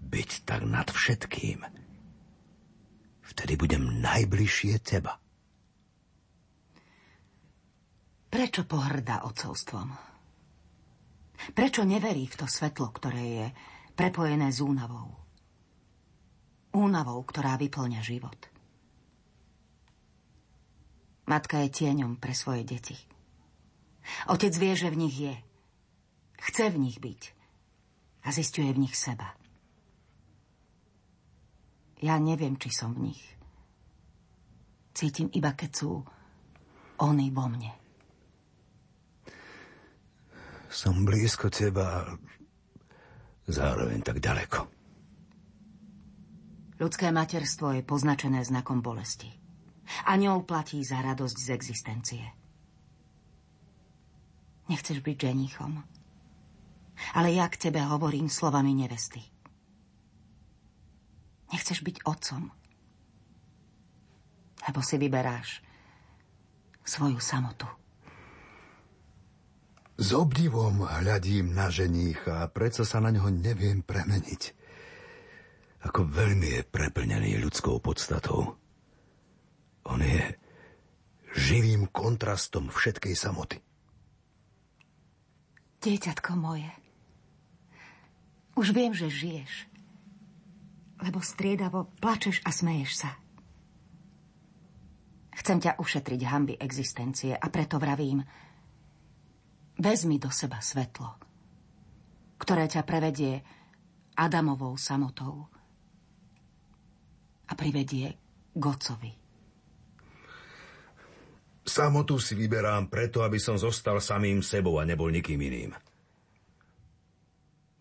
[0.09, 1.69] Byť tak nad všetkým.
[3.29, 5.21] Vtedy budem najbližšie teba.
[8.29, 9.93] Prečo pohrdá ocovstvom?
[11.53, 13.47] Prečo neverí v to svetlo, ktoré je
[13.93, 15.13] prepojené s únavou?
[16.73, 18.41] Únavou, ktorá vyplňa život.
[21.29, 22.97] Matka je tieňom pre svoje deti.
[24.33, 25.37] Otec vie, že v nich je.
[26.41, 27.23] Chce v nich byť.
[28.25, 29.37] A zistuje v nich seba.
[31.99, 33.23] Ja neviem, či som v nich.
[34.95, 36.03] Cítim iba, keď sú
[36.99, 37.71] oni vo mne.
[40.69, 42.07] Som blízko teba
[43.49, 44.69] zároveň tak ďaleko.
[46.79, 49.31] Ľudské materstvo je poznačené znakom bolesti.
[50.07, 52.25] A ňou platí za radosť z existencie.
[54.69, 55.83] Nechceš byť ženichom.
[57.17, 59.25] Ale ja k tebe hovorím slovami nevesty.
[61.53, 62.53] Nechceš byť otcom.
[64.69, 65.65] Lebo si vyberáš
[66.85, 67.69] svoju samotu.
[69.99, 74.55] S obdivom hľadím na ženícha a predsa sa na ňo neviem premeniť.
[75.91, 78.55] Ako veľmi je preplnený ľudskou podstatou.
[79.89, 80.39] On je
[81.35, 83.59] živým kontrastom všetkej samoty.
[85.79, 86.71] Dieťatko moje,
[88.59, 89.68] už viem, že žiješ,
[91.03, 93.11] lebo striedavo plačeš a smeješ sa.
[95.39, 98.23] Chcem ťa ušetriť hamby existencie a preto vravím–
[99.79, 101.23] Vezmi do seba svetlo,
[102.35, 103.39] ktoré ťa prevedie
[104.19, 105.47] Adamovou samotou
[107.47, 108.11] a privedie
[108.59, 109.15] Gocovi.
[111.63, 115.71] Samotu si vyberám preto, aby som zostal samým sebou a nebol nikým iným.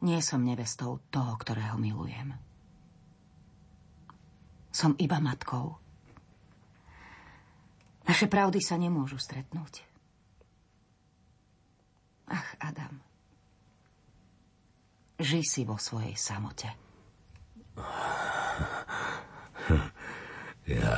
[0.06, 2.38] Nie som nevestou toho, ktorého milujem.
[4.78, 5.74] Som iba matkou.
[8.06, 9.82] Naše pravdy sa nemôžu stretnúť.
[12.30, 13.02] Ach, Adam.
[15.18, 16.70] Žij si vo svojej samote.
[20.70, 20.94] Ja...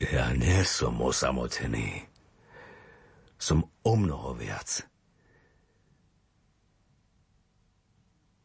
[0.00, 2.04] Ja nie som osamotený.
[3.40, 4.84] Som o mnoho viac.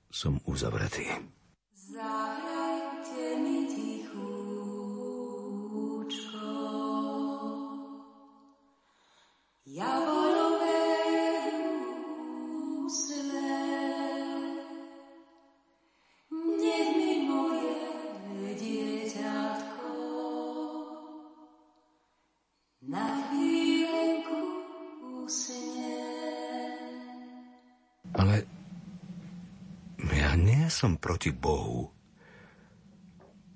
[0.07, 1.09] Som uzavretý.
[1.75, 2.64] Zahrajte
[30.85, 31.89] som proti Bohu.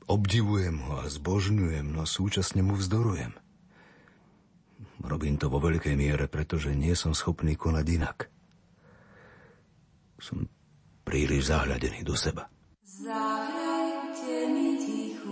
[0.10, 3.38] Obdivujem ho a zbožňujem, no súčasne mu vzdorujem.
[5.06, 8.34] Robím to vo veľkej miere, pretože nie som schopný konať inak.
[10.18, 10.50] Som
[11.06, 12.50] príliš zahľadený do seba.
[12.82, 15.30] Zahrajte mi tichúčko.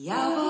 [0.00, 0.47] Ja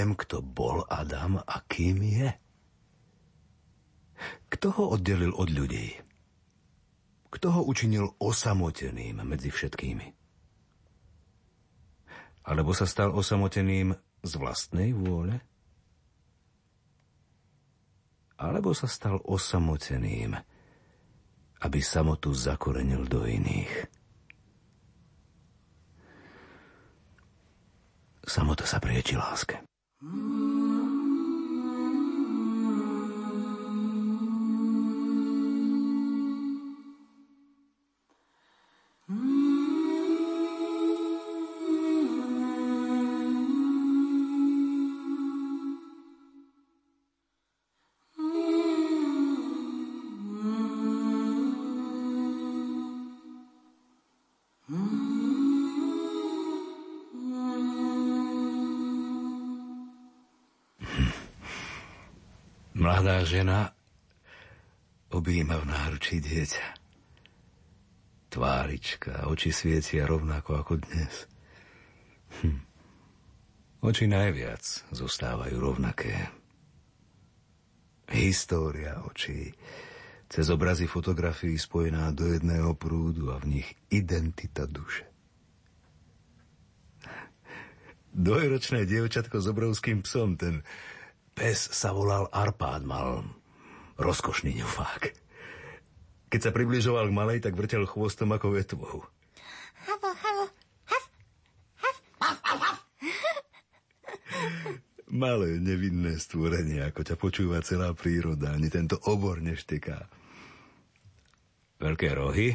[0.00, 2.32] viem, kto bol Adam a kým je.
[4.48, 5.92] Kto ho oddelil od ľudí?
[7.28, 10.08] Kto ho učinil osamoteným medzi všetkými?
[12.48, 13.92] Alebo sa stal osamoteným
[14.24, 15.36] z vlastnej vôle?
[18.40, 20.32] Alebo sa stal osamoteným,
[21.60, 23.84] aby samotu zakorenil do iných?
[28.24, 29.60] Samota sa prieči láske.
[30.02, 30.39] Mm.
[63.00, 63.72] Mladá žena
[65.08, 66.66] objíma v náručí dieťa.
[68.28, 71.24] Tvárička, oči svietia rovnako ako dnes.
[72.44, 72.60] Hm.
[73.80, 76.28] Oči najviac zostávajú rovnaké.
[78.12, 79.48] História očí,
[80.28, 85.08] cez obrazy fotografií spojená do jedného prúdu a v nich identita duše.
[88.12, 90.60] Dvojročné dievčatko s obrovským psom, ten
[91.40, 93.24] Pes sa volal Arpád, mal
[93.96, 95.08] rozkošný ňufák.
[96.28, 99.08] Keď sa približoval k malej, tak vrtel chvostom ako vetvou.
[99.88, 100.44] Havo, havo,
[100.84, 101.04] hav,
[101.80, 102.76] hav, hav, hav.
[105.08, 110.12] Malé, nevinné stvorenie, ako ťa počúva celá príroda, ani tento obor nešteká.
[111.80, 112.52] Veľké rohy,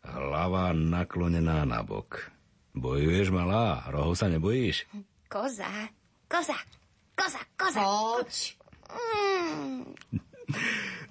[0.00, 2.32] hlava naklonená na bok.
[2.72, 3.84] Bojuješ, malá?
[3.92, 4.88] Rohov sa nebojíš?
[5.28, 5.68] Koza,
[6.24, 6.56] koza,
[7.12, 7.80] Koza, koza.
[7.80, 8.34] Poď.
[8.92, 9.96] Mm.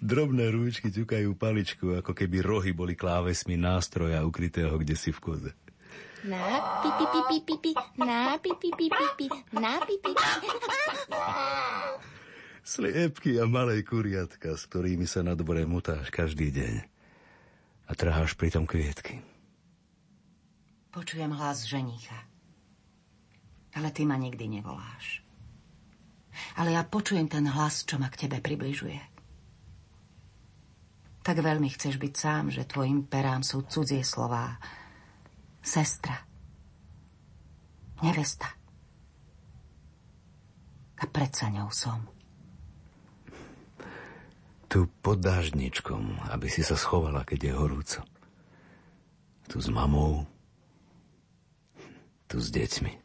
[0.01, 5.51] Drobné rúčky ťukajú paličku, ako keby rohy boli klávesmi nástroja ukrytého kde si v koze.
[6.21, 7.71] Na pi pi pi pi pi pi,
[8.01, 9.27] na pi pi pi pi pi,
[9.57, 10.49] na pi pi pi.
[12.61, 16.73] Sliepky a malé kuriatka, s ktorými sa na dvore mutáš každý deň.
[17.89, 19.25] A trháš pritom kvietky.
[20.93, 22.29] Počujem hlas ženicha.
[23.73, 25.25] Ale ty ma nikdy nevoláš
[26.57, 28.99] ale ja počujem ten hlas, čo ma k tebe približuje.
[31.21, 34.57] Tak veľmi chceš byť sám, že tvojim perám sú cudzie slová.
[35.61, 36.17] Sestra.
[38.01, 38.49] Nevesta.
[41.01, 42.01] A predsa ňou som.
[44.65, 47.99] Tu pod dážničkom, aby si sa schovala, keď je horúco.
[49.45, 50.25] Tu s mamou,
[52.31, 53.00] tu s deťmi.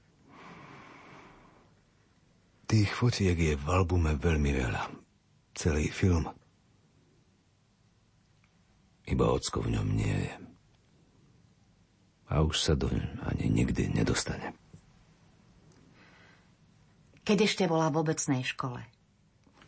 [2.67, 4.91] Tých fotiek je v albume veľmi veľa.
[5.55, 6.27] Celý film.
[9.07, 10.35] Iba ocko v ňom nie je.
[12.27, 14.51] A už sa doň ani nikdy nedostane.
[17.23, 18.83] Keď ešte bola v obecnej škole.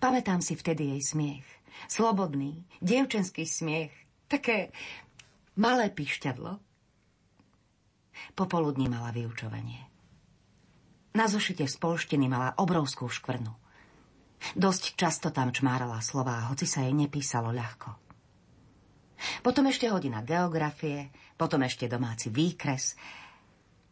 [0.02, 1.46] Pamätám si vtedy jej smiech.
[1.86, 3.94] Slobodný, dievčenský smiech.
[4.26, 4.74] Také
[5.54, 6.58] malé pišťadlo.
[8.34, 9.87] Popoludní mala vyučovanie.
[11.18, 13.50] Na zošite z polštiny mala obrovskú škvrnu.
[14.54, 17.90] Dosť často tam čmárala slová, hoci sa jej nepísalo ľahko.
[19.42, 22.94] Potom ešte hodina geografie, potom ešte domáci výkres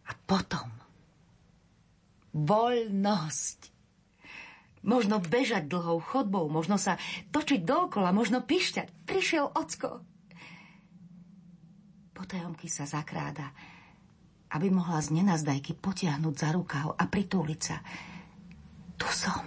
[0.06, 0.70] a potom
[2.30, 3.74] voľnosť.
[4.86, 6.94] Možno bežať dlhou chodbou, možno sa
[7.34, 9.02] točiť dookola, možno pišťať.
[9.02, 9.98] Prišiel ocko.
[12.14, 13.50] Potajomky sa zakráda
[14.52, 17.76] aby mohla z nenazdajky potiahnuť za rukav a pritúliť sa.
[18.96, 19.42] Tu som.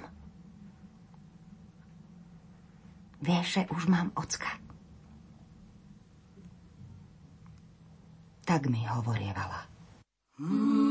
[3.19, 4.47] Vieš, že už mám ocka.
[8.47, 9.67] Tak mi hovorievala.
[10.39, 10.88] Mm.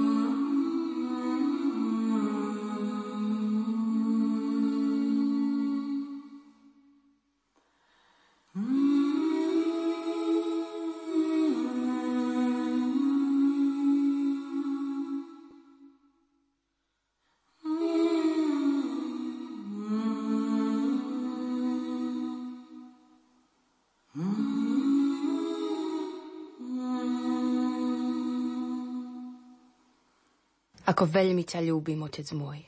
[30.99, 32.59] Ako veľmi ťa ľúbim, otec môj.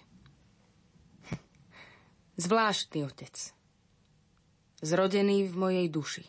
[2.38, 3.34] Zvláštny otec.
[4.78, 6.22] Zrodený v mojej duši.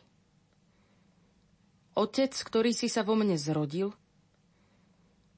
[1.94, 3.94] Otec, ktorý si sa vo mne zrodil,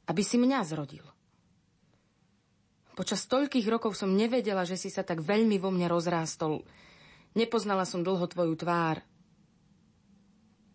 [0.07, 1.03] aby si mňa zrodil.
[2.95, 6.63] Počas toľkých rokov som nevedela, že si sa tak veľmi vo mne rozrástol.
[7.35, 9.03] Nepoznala som dlho tvoju tvár.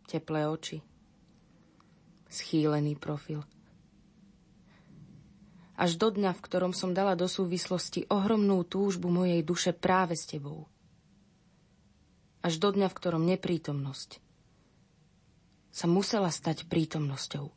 [0.04, 0.84] Teplé oči.
[2.28, 3.40] Schýlený profil.
[5.78, 10.26] Až do dňa, v ktorom som dala do súvislosti ohromnú túžbu mojej duše práve s
[10.26, 10.66] tebou.
[12.42, 14.18] Až do dňa, v ktorom neprítomnosť
[15.70, 17.54] sa musela stať prítomnosťou.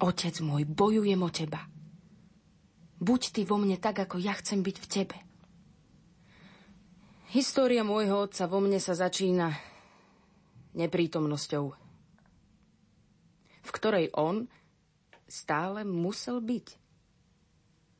[0.00, 1.68] Otec môj, bojujem o teba.
[2.96, 5.16] Buď ty vo mne tak, ako ja chcem byť v tebe.
[7.36, 9.52] História môjho otca vo mne sa začína
[10.72, 11.64] neprítomnosťou,
[13.60, 14.48] v ktorej on
[15.26, 16.66] stále musel byť.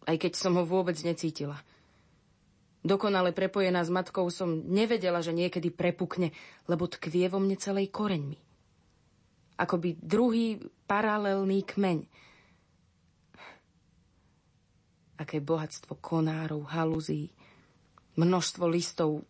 [0.06, 1.58] Aj keď som ho vôbec necítila.
[2.86, 6.30] Dokonale prepojená s matkou som nevedela, že niekedy prepukne,
[6.70, 8.38] lebo tkvie vo mne celej koreňmi.
[9.58, 11.98] Akoby druhý paralelný kmeň.
[15.18, 17.34] Aké bohatstvo konárov, haluzí,
[18.14, 19.26] množstvo listov.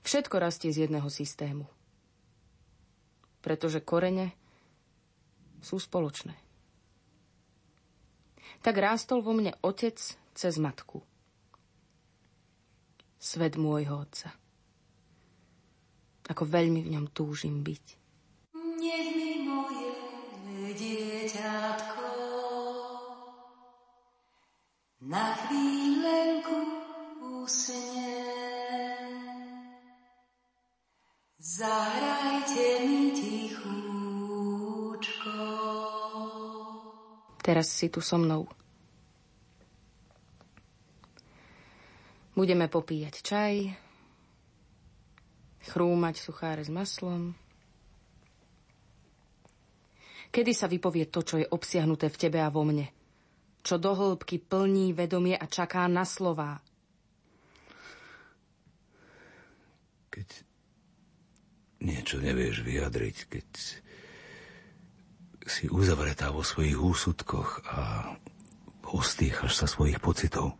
[0.00, 1.68] Všetko rastie z jedného systému.
[3.44, 4.32] Pretože korene
[5.60, 6.45] sú spoločné
[8.60, 9.96] tak rástol vo mne otec
[10.36, 11.00] cez matku.
[13.16, 14.30] Svet môjho otca.
[16.26, 17.84] Ako veľmi v ňom túžim byť.
[18.54, 19.90] Nech mi moje
[20.76, 22.08] dieťatko
[25.06, 26.58] na chvíľenku
[27.40, 28.12] usne.
[31.38, 33.15] Zahrajte mi
[37.46, 38.42] Teraz si tu so mnou.
[42.34, 43.54] Budeme popíjať čaj,
[45.70, 47.38] chrúmať sucháre s maslom.
[50.34, 52.90] Kedy sa vypovie to, čo je obsiahnuté v tebe a vo mne?
[53.62, 56.58] Čo do hĺbky plní vedomie a čaká na slová?
[60.10, 60.28] Keď
[61.78, 63.48] niečo nevieš vyjadriť, keď
[65.46, 67.78] si uzavretá vo svojich úsudkoch a
[68.90, 70.58] ostýchaš sa svojich pocitov.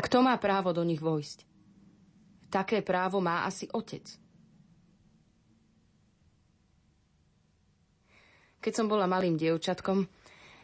[0.00, 1.44] Kto má právo do nich vojsť?
[2.48, 4.08] Také právo má asi otec.
[8.58, 10.08] Keď som bola malým dievčatkom,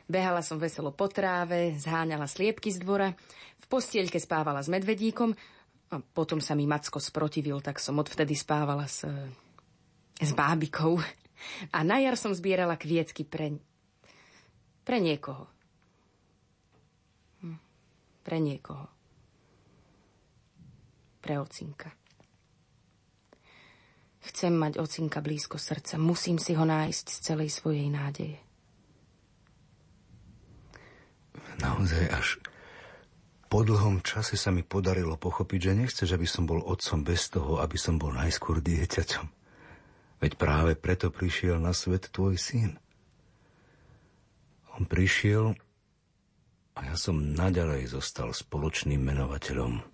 [0.09, 3.13] behala som veselo po tráve, zháňala sliepky z dvora,
[3.61, 5.37] v postielke spávala s medvedíkom
[5.93, 9.05] a potom sa mi Macko sprotivil, tak som odvtedy spávala s,
[10.19, 10.99] s bábikou.
[11.71, 13.59] A na jar som zbierala kvietky pre...
[14.83, 15.49] pre niekoho.
[17.43, 17.59] Hm.
[18.23, 18.87] Pre niekoho.
[21.25, 21.89] Pre ocinka.
[24.25, 26.01] Chcem mať ocinka blízko srdca.
[26.01, 28.41] Musím si ho nájsť z celej svojej nádeje.
[31.61, 32.29] Naozaj až
[33.55, 37.63] po dlhom čase sa mi podarilo pochopiť, že nechceš, aby som bol otcom bez toho,
[37.63, 39.44] aby som bol najskôr dieťaťom.
[40.25, 42.81] Veď práve preto prišiel na svet tvoj syn.
[44.73, 45.53] On prišiel
[46.73, 49.85] a ja som naďalej zostal spoločným menovateľom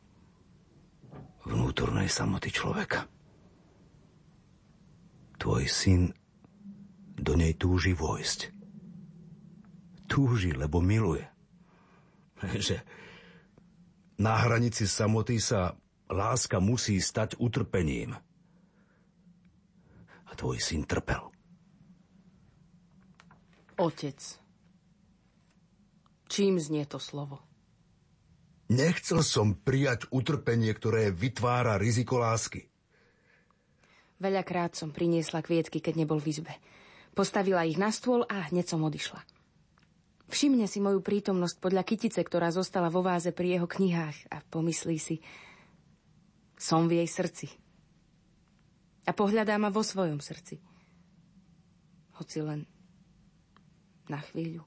[1.51, 3.11] vnútornej samoty človeka.
[5.43, 6.15] Tvoj syn
[7.19, 8.55] do nej túži vojsť.
[10.07, 11.27] Túži, lebo miluje.
[12.71, 12.87] Že
[14.23, 15.75] na hranici samoty sa
[16.07, 18.15] láska musí stať utrpením–
[20.41, 21.21] tvoj syn trpel.
[23.77, 24.17] Otec.
[26.33, 27.45] Čím znie to slovo?
[28.73, 32.73] Nechcel som prijať utrpenie, ktoré vytvára riziko lásky.
[34.17, 36.55] Veľakrát som priniesla kvietky, keď nebol v izbe.
[37.13, 39.21] Postavila ich na stôl a hneď som odišla.
[40.31, 44.97] Všimne si moju prítomnosť podľa kytice, ktorá zostala vo váze pri jeho knihách a pomyslí
[44.97, 45.19] si,
[46.55, 47.60] som v jej srdci
[49.11, 50.63] a pohľadá ma vo svojom srdci.
[52.15, 52.63] Hoci len
[54.07, 54.63] na chvíľu.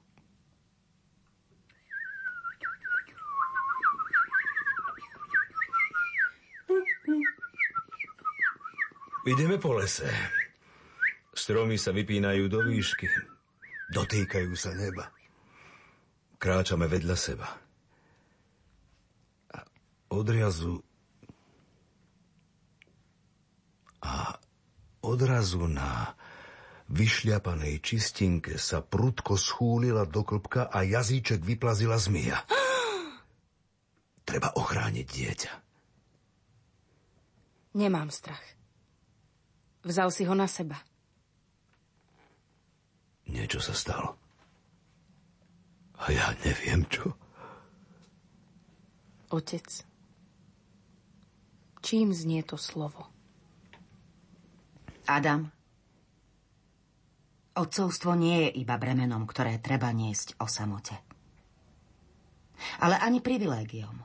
[9.24, 10.04] Ideme po lese.
[11.32, 13.08] Stromy sa vypínajú do výšky.
[13.96, 15.08] Dotýkajú sa neba.
[16.36, 17.48] Kráčame vedľa seba.
[19.56, 19.64] A
[20.12, 20.83] odrazu
[24.04, 24.36] a
[25.04, 26.12] odrazu na
[26.92, 32.44] vyšľapanej čistinke sa prudko schúlila do klbka a jazyček vyplazila zmija.
[34.28, 35.52] Treba ochrániť dieťa.
[37.74, 38.44] Nemám strach.
[39.84, 40.78] Vzal si ho na seba.
[43.28, 44.16] Niečo sa stalo.
[45.98, 47.16] A ja neviem čo.
[49.32, 49.66] Otec,
[51.82, 53.13] čím znie to slovo?
[55.04, 55.52] Adam,
[57.54, 60.96] otcovstvo nie je iba bremenom, ktoré treba niesť o samote.
[62.80, 64.00] Ale ani privilégiom,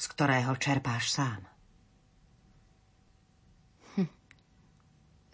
[0.00, 1.44] z ktorého čerpáš sám.
[4.00, 4.10] Hm.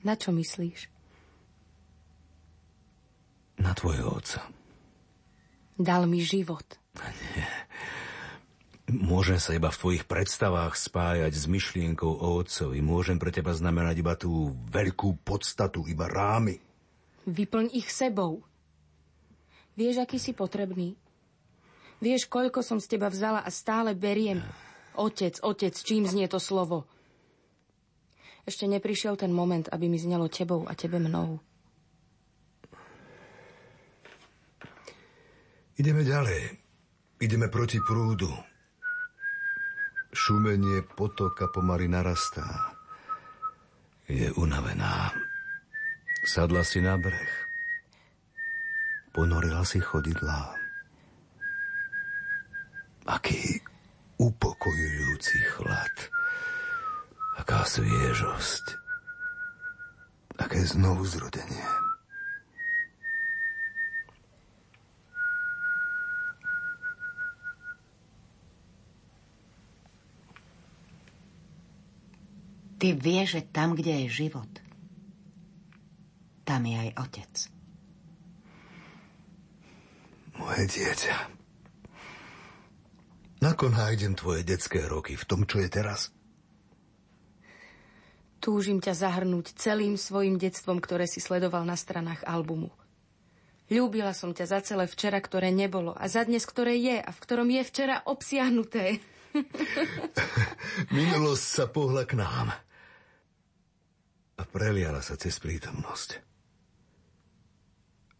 [0.03, 0.91] Na čo myslíš?
[3.63, 4.43] Na tvojho otca.
[5.77, 6.67] Dal mi život.
[6.97, 7.67] Nie.
[8.97, 12.81] Môžem sa iba v tvojich predstavách spájať s myšlienkou o otcovi.
[12.81, 16.57] Môžem pre teba znamenať iba tú veľkú podstatu, iba rámy.
[17.29, 18.41] Vyplň ich sebou.
[19.77, 20.97] Vieš, aký si potrebný?
[22.01, 24.41] Vieš, koľko som z teba vzala a stále beriem?
[24.97, 26.89] Otec, otec, čím znie to slovo?
[28.49, 31.37] Ešte neprišiel ten moment, aby mi znelo tebou a tebe mnou.
[35.77, 36.57] Ideme ďalej.
[37.21, 38.56] Ideme proti prúdu.
[40.13, 42.75] Šumenie potoka pomaly narastá.
[44.07, 45.11] Je unavená.
[46.27, 47.35] Sadla si na breh.
[49.15, 50.55] Ponorila si chodidlá.
[53.07, 53.63] Aký
[54.19, 55.95] upokojujúci chlad.
[57.39, 58.65] Aká sviežosť.
[60.43, 61.86] Aké znovu zrodenie.
[72.77, 74.53] Ty vieš, že tam, kde je život,
[76.45, 77.33] tam je aj otec.
[80.37, 81.17] Moje dieťa.
[83.41, 86.13] Nako nájdem tvoje detské roky v tom, čo je teraz?
[88.41, 92.69] Túžim ťa zahrnúť celým svojim detstvom, ktoré si sledoval na stranách albumu.
[93.67, 97.19] Ľúbila som ťa za celé včera, ktoré nebolo a za dnes, ktoré je a v
[97.19, 99.03] ktorom je včera obsiahnuté.
[100.95, 102.55] Minulosť sa pohla k nám
[104.37, 106.21] a preliala sa cez prítomnosť.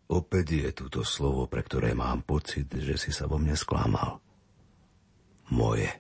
[0.07, 4.23] Opäť je túto slovo, pre ktoré mám pocit, že si sa vo mne sklamal.
[5.51, 5.91] Moje.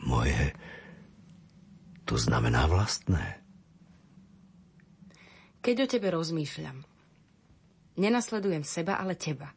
[0.00, 0.56] Moje.
[2.08, 3.44] To znamená vlastné.
[5.60, 6.80] Keď o tebe rozmýšľam,
[8.00, 9.52] nenasledujem seba, ale teba.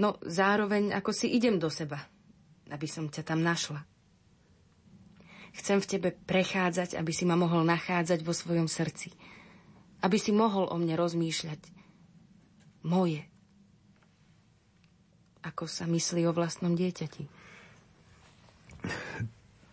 [0.00, 2.00] No zároveň ako si idem do seba,
[2.72, 3.84] aby som ťa tam našla.
[5.56, 9.16] Chcem v tebe prechádzať, aby si ma mohol nachádzať vo svojom srdci.
[10.04, 11.60] Aby si mohol o mne rozmýšľať.
[12.84, 13.24] Moje.
[15.40, 17.24] Ako sa myslí o vlastnom dieťati.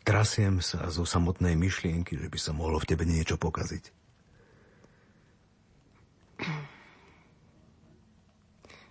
[0.03, 3.83] Trasiem sa zo samotnej myšlienky, že by sa mohlo v tebe niečo pokaziť.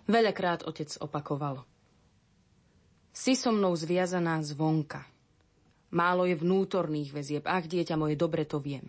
[0.09, 1.65] Veľakrát otec opakoval.
[3.13, 5.12] Si so mnou zviazaná zvonka.
[5.93, 7.45] Málo je vnútorných väzieb.
[7.45, 8.89] Ach, dieťa moje, dobre to viem.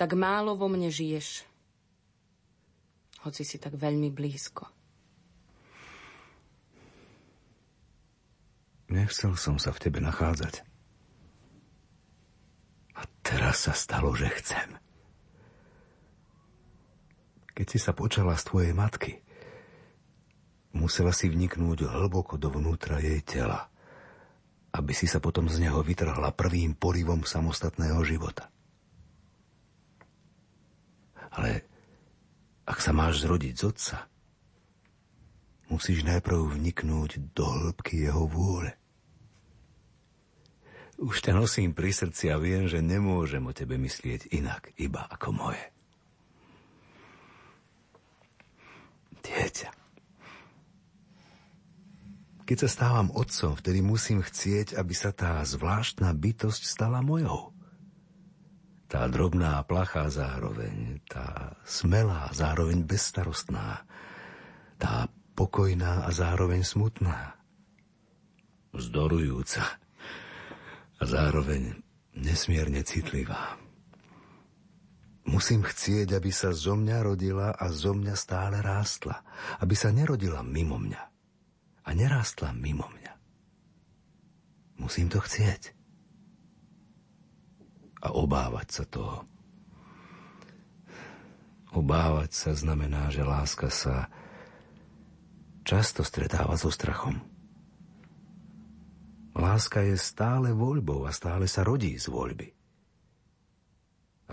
[0.00, 1.44] Tak málo vo mne žiješ,
[3.28, 4.64] hoci si tak veľmi blízko.
[8.88, 10.64] Nechcel som sa v tebe nachádzať.
[12.96, 14.80] A teraz sa stalo, že chcem.
[17.52, 19.20] Keď si sa počala z tvojej matky,
[20.72, 23.68] musela si vniknúť hlboko dovnútra jej tela–
[24.76, 28.52] aby si sa potom z neho vytrhla prvým porivom samostatného života.
[31.32, 31.64] Ale
[32.68, 33.96] ak sa máš zrodiť z otca,
[35.72, 38.76] musíš najprv vniknúť do hĺbky jeho vôle.
[40.96, 45.28] Už ťa nosím pri srdci a viem, že nemôžem o tebe myslieť inak, iba ako
[45.32, 45.64] moje.
[49.20, 49.85] Dieťa.
[52.46, 57.50] Keď sa stávam otcom, vtedy musím chcieť, aby sa tá zvláštna bytosť stala mojou.
[58.86, 63.82] Tá drobná plachá zároveň, tá smelá zároveň bezstarostná,
[64.78, 67.34] tá pokojná a zároveň smutná,
[68.70, 69.66] vzdorujúca
[70.96, 71.82] a zároveň
[72.14, 73.58] nesmierne citlivá.
[75.26, 79.26] Musím chcieť, aby sa zo mňa rodila a zo mňa stále rástla,
[79.58, 81.15] aby sa nerodila mimo mňa
[81.86, 83.14] a nerástla mimo mňa.
[84.82, 85.72] Musím to chcieť.
[88.02, 89.24] A obávať sa toho,
[91.76, 94.08] Obávať sa znamená, že láska sa
[95.60, 97.20] často stretáva so strachom.
[99.36, 102.48] Láska je stále voľbou a stále sa rodí z voľby.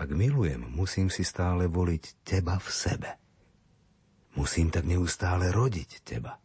[0.00, 3.10] Ak milujem, musím si stále voliť teba v sebe.
[4.40, 6.40] Musím tak neustále rodiť teba.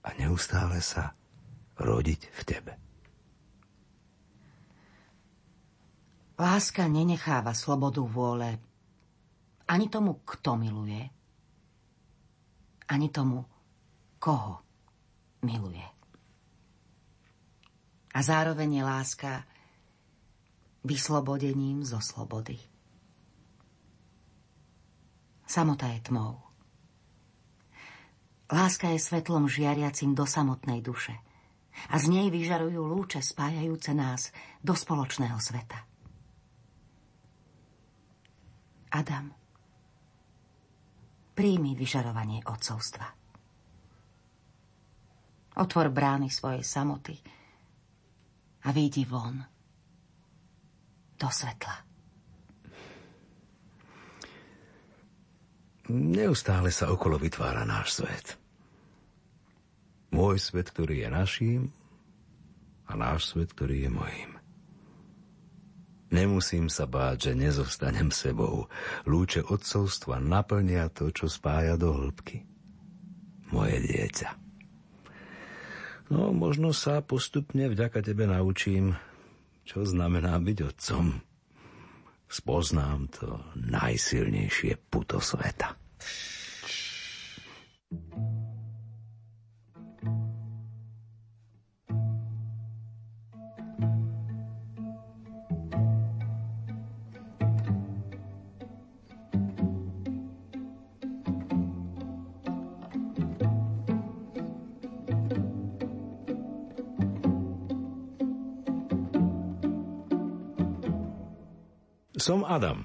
[0.00, 1.12] A neustále sa
[1.76, 2.72] rodiť v tebe.
[6.40, 8.56] Láska nenecháva slobodu vôle
[9.68, 11.04] ani tomu, kto miluje,
[12.88, 13.44] ani tomu,
[14.16, 14.64] koho
[15.44, 15.84] miluje.
[18.10, 19.32] A zároveň je láska
[20.82, 22.58] vyslobodením zo slobody.
[25.46, 26.49] Samota je tmou.
[28.50, 31.14] Láska je svetlom žiariacim do samotnej duše
[31.86, 35.86] a z nej vyžarujú lúče spájajúce nás do spoločného sveta.
[38.90, 39.30] Adam,
[41.38, 43.06] príjmi vyžarovanie odcovstva.
[45.62, 47.14] Otvor brány svojej samoty
[48.66, 49.38] a výjdi von
[51.14, 51.86] do svetla.
[55.90, 58.39] Neustále sa okolo vytvára náš svet.
[60.10, 61.62] Môj svet, ktorý je naším
[62.90, 64.30] a náš svet, ktorý je mojím.
[66.10, 68.66] Nemusím sa báť, že nezostanem sebou.
[69.06, 72.42] Lúče odcovstva naplnia to, čo spája do hĺbky.
[73.54, 74.34] Moje dieťa.
[76.10, 78.98] No, možno sa postupne vďaka tebe naučím,
[79.62, 81.22] čo znamená byť otcom.
[82.26, 85.78] Spoznám to najsilnejšie puto sveta.
[112.20, 112.84] Som Adam.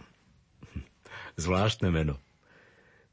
[1.36, 2.16] Zvláštne meno.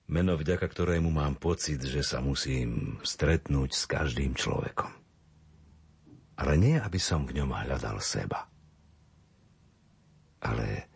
[0.07, 4.87] Meno, vďaka ktorému mám pocit, že sa musím stretnúť s každým človekom.
[6.39, 8.47] Ale nie, aby som v ňom hľadal seba.
[10.47, 10.87] Ale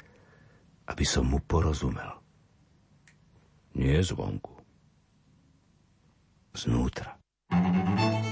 [0.87, 2.22] aby som mu porozumel.
[3.74, 4.55] Nie zvonku.
[6.55, 7.18] Znútra.
[7.51, 8.26] košielku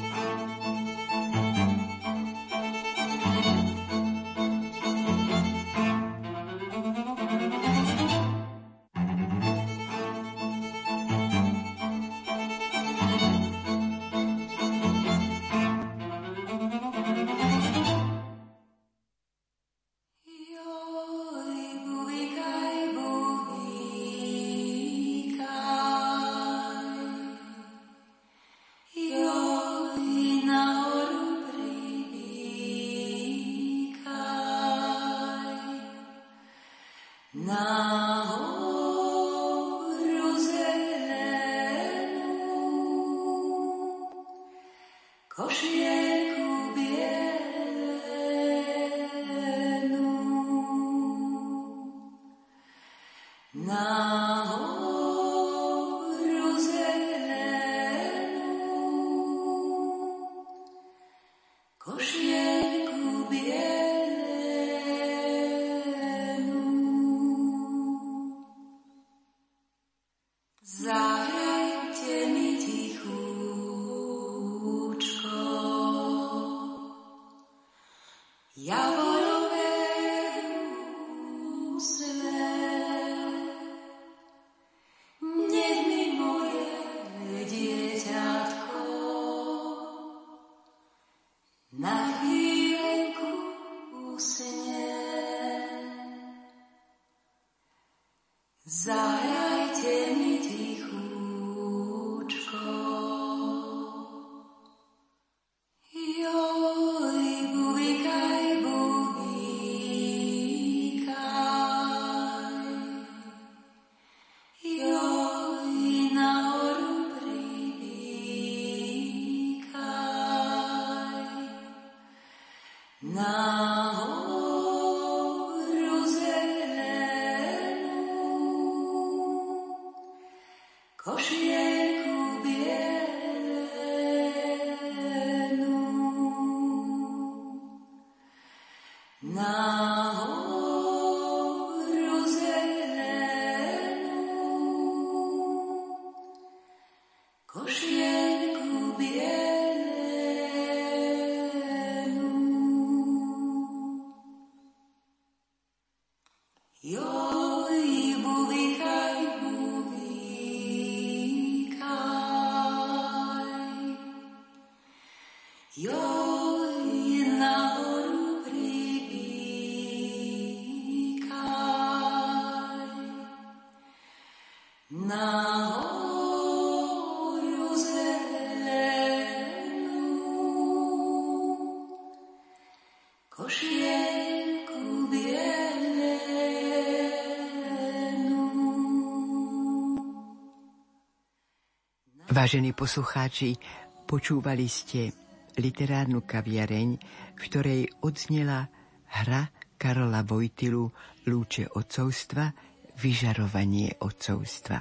[192.45, 193.57] Vážení poslucháči,
[194.05, 195.17] počúvali ste
[195.57, 196.89] literárnu kaviareň,
[197.33, 198.69] v ktorej odznela
[199.09, 199.49] hra
[199.81, 200.93] Karola Vojtilu
[201.25, 202.53] Lúče otcovstva,
[203.01, 204.77] vyžarovanie otcovstva.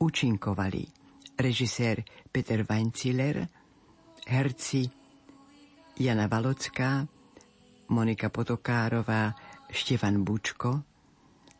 [0.00, 0.88] Účinkovali
[1.36, 3.44] režisér Peter Weinziller,
[4.24, 4.88] herci
[6.00, 7.04] Jana Valocká,
[7.92, 9.36] Monika Potokárová,
[9.68, 10.88] Štefan Bučko,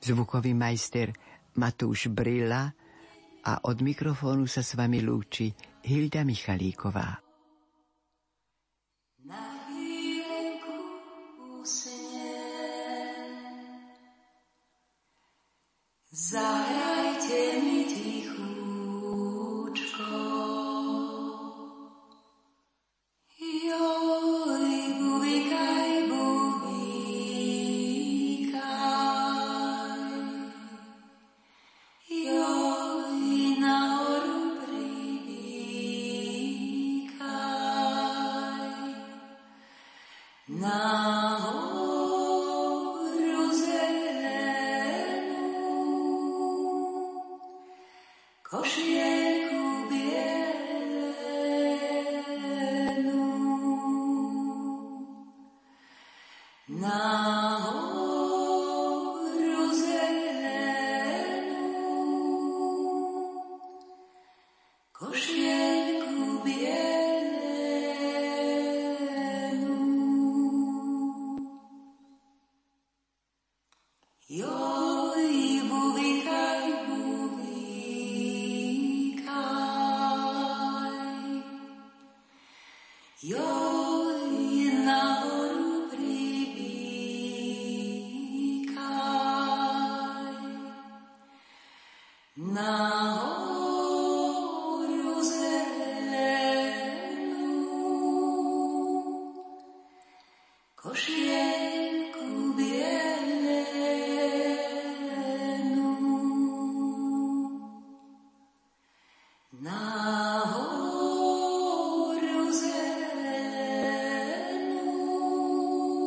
[0.01, 1.13] zvukový majster
[1.61, 2.80] Matúš Brilla
[3.45, 5.53] a od mikrofónu sa s vami lúči
[5.85, 7.21] Hilda Michalíková.
[9.25, 9.61] Na
[11.61, 12.33] usne.
[16.11, 18.20] Zahrajte mi tichúčko.